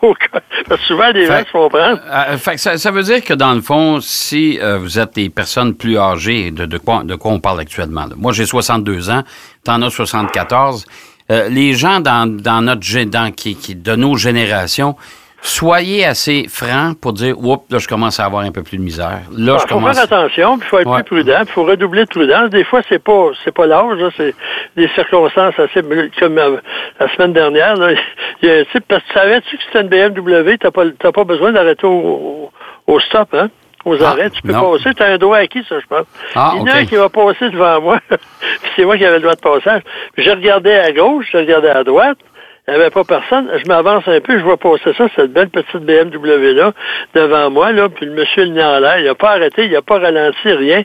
Parce 0.68 0.80
que 0.80 0.86
souvent, 0.86 1.10
les 1.10 1.26
gens 1.26 1.40
se 1.40 1.50
font 1.50 1.68
prendre. 1.68 1.98
Euh, 2.08 2.36
fait 2.36 2.58
ça, 2.58 2.76
ça, 2.78 2.92
veut 2.92 3.02
dire 3.02 3.24
que, 3.24 3.34
dans 3.34 3.54
le 3.54 3.60
fond, 3.60 3.98
si 4.00 4.60
euh, 4.62 4.78
vous 4.78 5.00
êtes 5.00 5.16
des 5.16 5.30
personnes 5.30 5.74
plus 5.74 5.98
âgées, 5.98 6.52
de, 6.52 6.64
de, 6.64 6.78
quoi, 6.78 7.02
de 7.02 7.16
quoi 7.16 7.32
on 7.32 7.40
parle 7.40 7.58
actuellement? 7.58 8.04
Moi, 8.16 8.30
j'ai 8.30 8.46
62 8.46 9.10
ans, 9.10 9.24
t'en 9.64 9.82
as 9.82 9.90
74 9.90 10.86
euh, 11.30 11.48
les 11.48 11.72
gens 11.72 12.00
dans, 12.00 12.26
dans 12.26 12.60
notre 12.60 13.04
dans, 13.04 13.32
qui, 13.32 13.56
qui, 13.56 13.74
de 13.74 13.96
nos 13.96 14.16
générations, 14.16 14.96
soyez 15.44 16.06
assez 16.06 16.46
francs 16.48 16.98
pour 16.98 17.12
dire 17.12 17.38
Oups, 17.38 17.70
là, 17.70 17.78
je 17.78 17.86
commence 17.86 18.18
à 18.18 18.24
avoir 18.24 18.44
un 18.44 18.50
peu 18.50 18.62
plus 18.62 18.78
de 18.78 18.82
misère. 18.82 19.20
Là, 19.36 19.58
je 19.60 19.66
commence... 19.66 20.00
faut 20.00 20.06
faire 20.06 20.18
attention, 20.18 20.56
il 20.56 20.64
faut 20.64 20.78
être 20.78 20.94
plus 20.94 21.04
prudent, 21.04 21.40
il 21.40 21.52
faut 21.52 21.64
redoubler 21.64 22.04
de 22.04 22.08
prudence. 22.08 22.50
Des 22.50 22.64
fois, 22.64 22.80
c'est 22.88 23.02
pas 23.02 23.30
c'est 23.44 23.52
pas 23.52 23.66
l'âge, 23.66 24.00
c'est 24.16 24.34
des 24.76 24.88
circonstances 24.94 25.54
assez 25.58 25.82
comme 26.18 26.38
euh, 26.38 26.56
la 26.98 27.14
semaine 27.14 27.34
dernière. 27.34 27.76
Là, 27.76 27.92
il 28.42 28.48
y 28.48 28.52
a, 28.52 28.64
parce 28.88 29.02
que 29.02 29.08
tu 29.08 29.14
savais-tu 29.14 29.56
que 29.56 29.62
c'était 29.64 29.82
une 29.82 29.88
BMW, 29.88 30.56
t'as 30.58 30.70
pas 30.70 30.84
t'as 30.98 31.12
pas 31.12 31.24
besoin 31.24 31.52
d'arrêter 31.52 31.86
au, 31.86 32.50
au, 32.86 33.00
stop, 33.00 33.28
hein? 33.34 33.50
Aux 33.84 34.02
ah, 34.02 34.08
arrêts. 34.08 34.30
Tu 34.30 34.42
peux 34.42 34.52
passer. 34.52 34.94
Tu 34.94 35.02
as 35.02 35.06
un 35.06 35.18
droit 35.18 35.38
acquis, 35.38 35.64
ça, 35.68 35.78
je 35.80 35.86
pense. 35.86 36.06
Ah, 36.34 36.52
Il 36.54 36.60
y 36.60 36.62
en 36.62 36.66
a 36.66 36.76
un 36.76 36.86
qui 36.86 36.96
va 36.96 37.08
passer 37.08 37.50
devant 37.50 37.80
moi. 37.80 38.00
c'est 38.76 38.84
moi 38.84 38.96
qui 38.96 39.04
avais 39.04 39.16
le 39.16 39.22
droit 39.22 39.34
de 39.34 39.40
passage. 39.40 39.82
Je 40.16 40.30
regardais 40.30 40.78
à 40.78 40.92
gauche, 40.92 41.28
je 41.32 41.38
regardais 41.38 41.70
à 41.70 41.84
droite. 41.84 42.18
Il 42.66 42.72
n'y 42.72 42.80
avait 42.80 42.90
pas 42.90 43.04
personne. 43.04 43.50
Je 43.62 43.68
m'avance 43.68 44.04
un 44.06 44.20
peu, 44.20 44.38
je 44.38 44.42
vois 44.42 44.56
passer 44.56 44.94
ça, 44.96 45.06
cette 45.14 45.34
belle 45.34 45.50
petite 45.50 45.84
BMW-là, 45.84 46.72
devant 47.14 47.50
moi, 47.50 47.72
là, 47.72 47.90
puis 47.90 48.06
le 48.06 48.12
monsieur, 48.12 48.44
le 48.44 48.52
nez 48.52 48.64
en 48.64 48.78
l'air, 48.78 48.98
il 49.00 49.04
n'a 49.04 49.14
pas 49.14 49.32
arrêté, 49.32 49.66
il 49.66 49.72
n'a 49.72 49.82
pas 49.82 49.98
ralenti, 49.98 50.50
rien. 50.50 50.82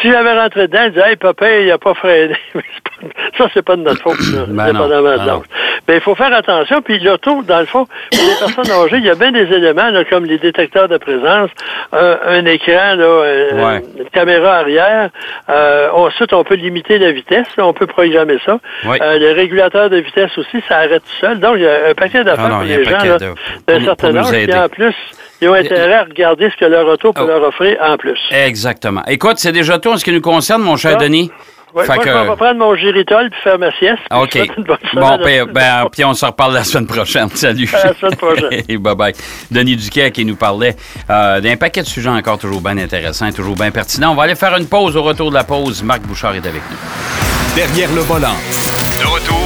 Si 0.00 0.10
j'avais 0.10 0.36
rentré 0.36 0.66
dedans, 0.66 0.82
il 0.86 0.90
disait, 0.90 1.10
hey, 1.10 1.16
papa, 1.16 1.60
il 1.60 1.68
n'a 1.68 1.78
pas 1.78 1.94
freiné. 1.94 2.36
ça, 3.38 3.46
c'est 3.54 3.62
pas 3.62 3.76
de 3.76 3.82
notre 3.82 4.02
faute, 4.02 4.18
là, 4.32 4.46
ben 4.48 4.72
ben 4.72 5.42
Mais 5.86 5.94
il 5.94 6.00
faut 6.00 6.16
faire 6.16 6.32
attention, 6.32 6.82
puis 6.82 6.98
l'auto, 6.98 7.40
dans 7.44 7.60
le 7.60 7.66
fond, 7.66 7.84
pour 7.84 8.24
les 8.24 8.38
personnes 8.40 8.72
âgées, 8.72 8.96
il 8.96 9.04
y 9.04 9.10
a 9.10 9.14
bien 9.14 9.30
des 9.30 9.46
éléments, 9.54 9.90
là, 9.90 10.04
comme 10.04 10.24
les 10.24 10.38
détecteurs 10.38 10.88
de 10.88 10.98
présence, 10.98 11.50
un 11.92 12.44
écran, 12.46 12.96
là, 12.96 13.78
une 13.96 14.08
caméra 14.12 14.56
arrière. 14.56 15.10
Euh, 15.48 15.88
ensuite, 15.92 16.32
on 16.32 16.42
peut 16.42 16.56
limiter 16.56 16.98
la 16.98 17.12
vitesse, 17.12 17.46
on 17.58 17.72
peut 17.72 17.86
programmer 17.86 18.38
ça. 18.44 18.58
Euh, 18.86 19.18
les 19.18 19.32
régulateurs 19.32 19.90
de 19.90 19.98
vitesse 19.98 20.36
aussi, 20.38 20.62
ça 20.68 20.78
arrête 20.78 20.95
tout 20.98 21.20
seul. 21.20 21.40
Donc, 21.40 21.54
il 21.56 21.62
y 21.62 21.66
a 21.66 21.90
un 21.90 21.94
paquet 21.94 22.24
d'affaires 22.24 22.46
ah 22.46 22.58
pour 22.58 22.62
les 22.62 22.84
gens 22.84 23.16
d'un 23.66 23.84
certain 23.84 24.16
âge 24.16 24.46
qui, 24.46 24.54
en 24.54 24.68
plus, 24.68 24.94
ils 25.40 25.48
ont 25.48 25.54
intérêt 25.54 25.94
à 25.94 26.04
regarder 26.04 26.50
ce 26.50 26.56
que 26.56 26.64
leur 26.64 26.86
auto 26.86 27.12
peut 27.12 27.22
oh. 27.24 27.26
leur 27.26 27.42
offrir 27.42 27.76
en 27.82 27.96
plus. 27.96 28.18
Exactement. 28.30 29.02
Écoute, 29.06 29.38
c'est 29.38 29.52
déjà 29.52 29.78
tout 29.78 29.90
en 29.90 29.96
ce 29.96 30.04
qui 30.04 30.12
nous 30.12 30.20
concerne, 30.20 30.62
mon 30.62 30.76
cher 30.76 30.96
Denis. 30.96 31.30
moi, 31.74 31.84
je 31.84 31.90
vais 31.90 32.36
prendre 32.36 32.54
mon 32.54 32.74
géritol 32.74 33.28
puis 33.30 33.40
faire 33.42 33.58
ma 33.58 33.70
sieste. 33.72 34.00
OK. 34.10 34.38
Bon, 34.94 35.18
ben, 35.22 35.44
ben, 35.52 35.88
puis 35.92 36.04
on 36.04 36.14
se 36.14 36.24
reparle 36.24 36.54
la 36.54 36.64
semaine 36.64 36.86
prochaine. 36.86 37.28
Salut. 37.34 37.68
À 37.74 37.88
la 37.88 37.94
semaine 37.94 38.16
prochaine. 38.16 38.48
bye-bye. 38.68 39.14
Denis 39.50 39.76
Duquet 39.76 40.10
qui 40.10 40.24
nous 40.24 40.36
parlait 40.36 40.74
euh, 41.10 41.40
d'un 41.40 41.56
paquet 41.56 41.82
de 41.82 41.86
sujets 41.86 42.08
encore 42.08 42.38
toujours 42.38 42.62
bien 42.62 42.78
intéressants, 42.78 43.30
toujours 43.32 43.56
bien 43.56 43.70
pertinents. 43.70 44.12
On 44.12 44.14
va 44.14 44.22
aller 44.24 44.36
faire 44.36 44.56
une 44.56 44.68
pause. 44.68 44.96
Au 44.96 45.02
retour 45.02 45.30
de 45.30 45.34
la 45.34 45.44
pause, 45.44 45.82
Marc 45.82 46.02
Bouchard 46.02 46.34
est 46.34 46.46
avec 46.46 46.62
nous. 46.70 47.54
Derrière 47.54 47.92
le 47.94 48.00
volant. 48.00 48.36
De 48.98 49.06
retour 49.06 49.45